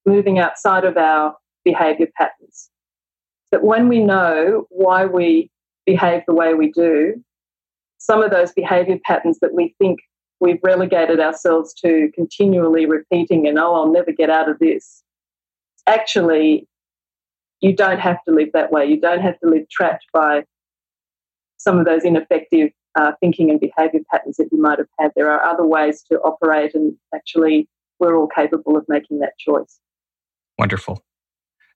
moving 0.05 0.39
outside 0.39 0.83
of 0.83 0.97
our 0.97 1.35
behavior 1.63 2.07
patterns. 2.17 2.69
That 3.51 3.63
when 3.63 3.87
we 3.87 4.03
know 4.03 4.65
why 4.69 5.05
we 5.05 5.51
behave 5.85 6.23
the 6.27 6.33
way 6.33 6.55
we 6.55 6.71
do, 6.71 7.23
some 7.99 8.23
of 8.23 8.31
those 8.31 8.51
behavior 8.51 8.97
patterns 9.05 9.37
that 9.41 9.53
we 9.53 9.75
think 9.77 9.99
we've 10.39 10.59
relegated 10.63 11.19
ourselves 11.19 11.73
to 11.75 12.09
continually 12.15 12.85
repeating 12.87 13.47
and, 13.47 13.59
oh, 13.59 13.75
I'll 13.75 13.91
never 13.91 14.11
get 14.11 14.31
out 14.31 14.49
of 14.49 14.57
this. 14.57 15.03
Actually, 15.87 16.67
you 17.61 17.75
don't 17.75 17.99
have 17.99 18.17
to 18.27 18.33
live 18.33 18.49
that 18.53 18.71
way. 18.71 18.85
You 18.87 18.99
don't 18.99 19.21
have 19.21 19.39
to 19.39 19.49
live 19.49 19.69
trapped 19.69 20.05
by 20.13 20.43
some 21.57 21.77
of 21.77 21.85
those 21.85 22.03
ineffective 22.03 22.71
uh, 22.95 23.13
thinking 23.19 23.49
and 23.49 23.59
behavior 23.59 24.01
patterns 24.11 24.37
that 24.37 24.49
you 24.51 24.61
might 24.61 24.79
have 24.79 24.87
had. 24.99 25.11
There 25.15 25.31
are 25.31 25.43
other 25.43 25.65
ways 25.65 26.03
to 26.11 26.19
operate, 26.19 26.73
and 26.75 26.95
actually, 27.13 27.67
we're 27.99 28.15
all 28.15 28.27
capable 28.27 28.77
of 28.77 28.85
making 28.87 29.19
that 29.19 29.37
choice. 29.37 29.79
Wonderful. 30.57 31.03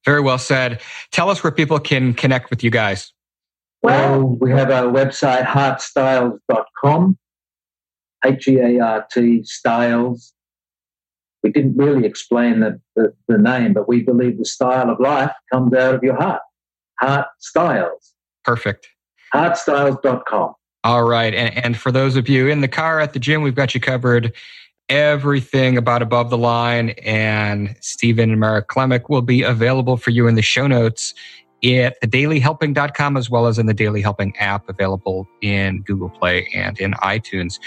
Very 0.05 0.21
well 0.21 0.37
said. 0.37 0.81
Tell 1.11 1.29
us 1.29 1.43
where 1.43 1.51
people 1.51 1.79
can 1.79 2.13
connect 2.13 2.49
with 2.49 2.63
you 2.63 2.69
guys. 2.69 3.11
Well, 3.81 4.19
well 4.19 4.37
we 4.39 4.51
have 4.51 4.71
our 4.71 4.91
website, 4.91 5.45
heartstyles.com, 5.45 7.17
H 8.25 8.47
E 8.47 8.57
A 8.59 8.79
R 8.79 9.07
T 9.11 9.43
styles. 9.43 10.33
We 11.43 11.51
didn't 11.51 11.77
really 11.77 12.05
explain 12.05 12.59
the, 12.59 12.81
the, 12.95 13.13
the 13.27 13.37
name, 13.37 13.73
but 13.73 13.87
we 13.87 14.01
believe 14.01 14.37
the 14.37 14.45
style 14.45 14.89
of 14.89 14.99
life 14.99 15.31
comes 15.51 15.73
out 15.73 15.95
of 15.95 16.03
your 16.03 16.15
heart. 16.15 16.41
Heart 16.99 17.27
Styles. 17.39 18.13
Perfect. 18.43 18.87
Heartstyles.com. 19.33 20.55
All 20.83 21.03
right. 21.03 21.33
And, 21.33 21.65
and 21.65 21.77
for 21.77 21.91
those 21.91 22.15
of 22.15 22.29
you 22.29 22.47
in 22.47 22.61
the 22.61 22.67
car 22.67 22.99
at 22.99 23.13
the 23.13 23.19
gym, 23.19 23.41
we've 23.41 23.55
got 23.55 23.73
you 23.73 23.81
covered 23.81 24.33
everything 24.89 25.77
about 25.77 26.01
above 26.01 26.29
the 26.29 26.37
line 26.37 26.91
and 27.03 27.75
Stephen 27.81 28.31
and 28.31 28.39
Mara 28.39 28.63
Klemich 28.63 29.09
will 29.09 29.21
be 29.21 29.41
available 29.41 29.97
for 29.97 30.11
you 30.11 30.27
in 30.27 30.35
the 30.35 30.41
show 30.41 30.65
notes 30.65 31.13
at 31.63 31.99
thedailyhelping.com 32.01 33.17
as 33.17 33.29
well 33.29 33.47
as 33.47 33.59
in 33.59 33.65
the 33.65 33.73
Daily 33.73 34.01
Helping 34.01 34.35
app 34.37 34.69
available 34.69 35.27
in 35.41 35.81
Google 35.81 36.09
Play 36.09 36.47
and 36.53 36.79
in 36.79 36.93
iTunes. 36.93 37.59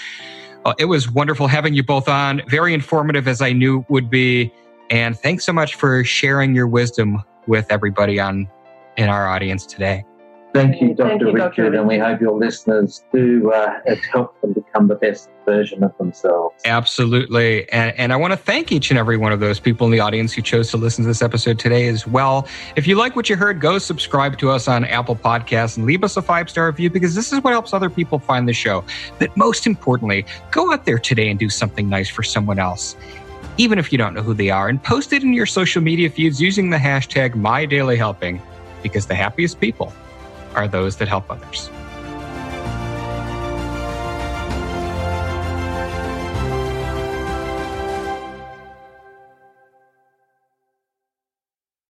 Uh, 0.64 0.74
it 0.78 0.86
was 0.86 1.10
wonderful 1.10 1.46
having 1.46 1.74
you 1.74 1.82
both 1.82 2.08
on. 2.08 2.42
Very 2.48 2.72
informative 2.72 3.26
as 3.26 3.42
I 3.42 3.52
knew 3.52 3.84
would 3.88 4.08
be. 4.08 4.52
And 4.90 5.18
thanks 5.18 5.44
so 5.44 5.52
much 5.52 5.74
for 5.74 6.04
sharing 6.04 6.54
your 6.54 6.66
wisdom 6.66 7.22
with 7.46 7.66
everybody 7.70 8.20
on 8.20 8.48
in 8.96 9.08
our 9.08 9.28
audience 9.28 9.66
today. 9.66 10.04
Thank 10.52 10.80
you, 10.80 10.94
Dr. 10.94 11.08
Thank 11.08 11.20
you, 11.20 11.32
Richard, 11.32 11.70
Dr. 11.70 11.78
and 11.78 11.86
we 11.86 11.96
hope 11.96 12.20
your 12.20 12.36
listeners 12.36 13.04
do 13.12 13.52
uh, 13.52 13.78
help 14.12 14.40
them 14.40 14.52
become 14.52 14.88
the 14.88 14.96
best 14.96 15.30
version 15.44 15.84
of 15.84 15.96
themselves. 15.96 16.60
Absolutely. 16.64 17.70
And, 17.70 17.96
and 17.96 18.12
I 18.12 18.16
want 18.16 18.32
to 18.32 18.36
thank 18.36 18.72
each 18.72 18.90
and 18.90 18.98
every 18.98 19.16
one 19.16 19.32
of 19.32 19.38
those 19.38 19.60
people 19.60 19.86
in 19.86 19.92
the 19.92 20.00
audience 20.00 20.32
who 20.32 20.42
chose 20.42 20.70
to 20.72 20.76
listen 20.76 21.04
to 21.04 21.08
this 21.08 21.22
episode 21.22 21.60
today 21.60 21.86
as 21.86 22.04
well. 22.04 22.48
If 22.74 22.88
you 22.88 22.96
like 22.96 23.14
what 23.14 23.30
you 23.30 23.36
heard, 23.36 23.60
go 23.60 23.78
subscribe 23.78 24.38
to 24.38 24.50
us 24.50 24.66
on 24.66 24.84
Apple 24.84 25.14
Podcasts 25.14 25.76
and 25.76 25.86
leave 25.86 26.02
us 26.02 26.16
a 26.16 26.22
five 26.22 26.50
star 26.50 26.66
review 26.66 26.90
because 26.90 27.14
this 27.14 27.32
is 27.32 27.40
what 27.44 27.52
helps 27.52 27.72
other 27.72 27.90
people 27.90 28.18
find 28.18 28.48
the 28.48 28.52
show. 28.52 28.84
But 29.20 29.36
most 29.36 29.68
importantly, 29.68 30.26
go 30.50 30.72
out 30.72 30.84
there 30.84 30.98
today 30.98 31.30
and 31.30 31.38
do 31.38 31.48
something 31.48 31.88
nice 31.88 32.08
for 32.08 32.24
someone 32.24 32.58
else. 32.58 32.96
Even 33.56 33.78
if 33.78 33.92
you 33.92 33.98
don't 33.98 34.14
know 34.14 34.22
who 34.22 34.34
they 34.34 34.50
are, 34.50 34.68
and 34.68 34.82
post 34.82 35.12
it 35.12 35.22
in 35.22 35.32
your 35.32 35.46
social 35.46 35.82
media 35.82 36.10
feeds 36.10 36.40
using 36.40 36.70
the 36.70 36.76
hashtag 36.76 37.34
MyDailyHelping 37.34 38.40
because 38.82 39.06
the 39.06 39.14
happiest 39.14 39.60
people 39.60 39.92
are 40.54 40.68
those 40.68 40.96
that 40.96 41.08
help 41.08 41.30
others. 41.30 41.70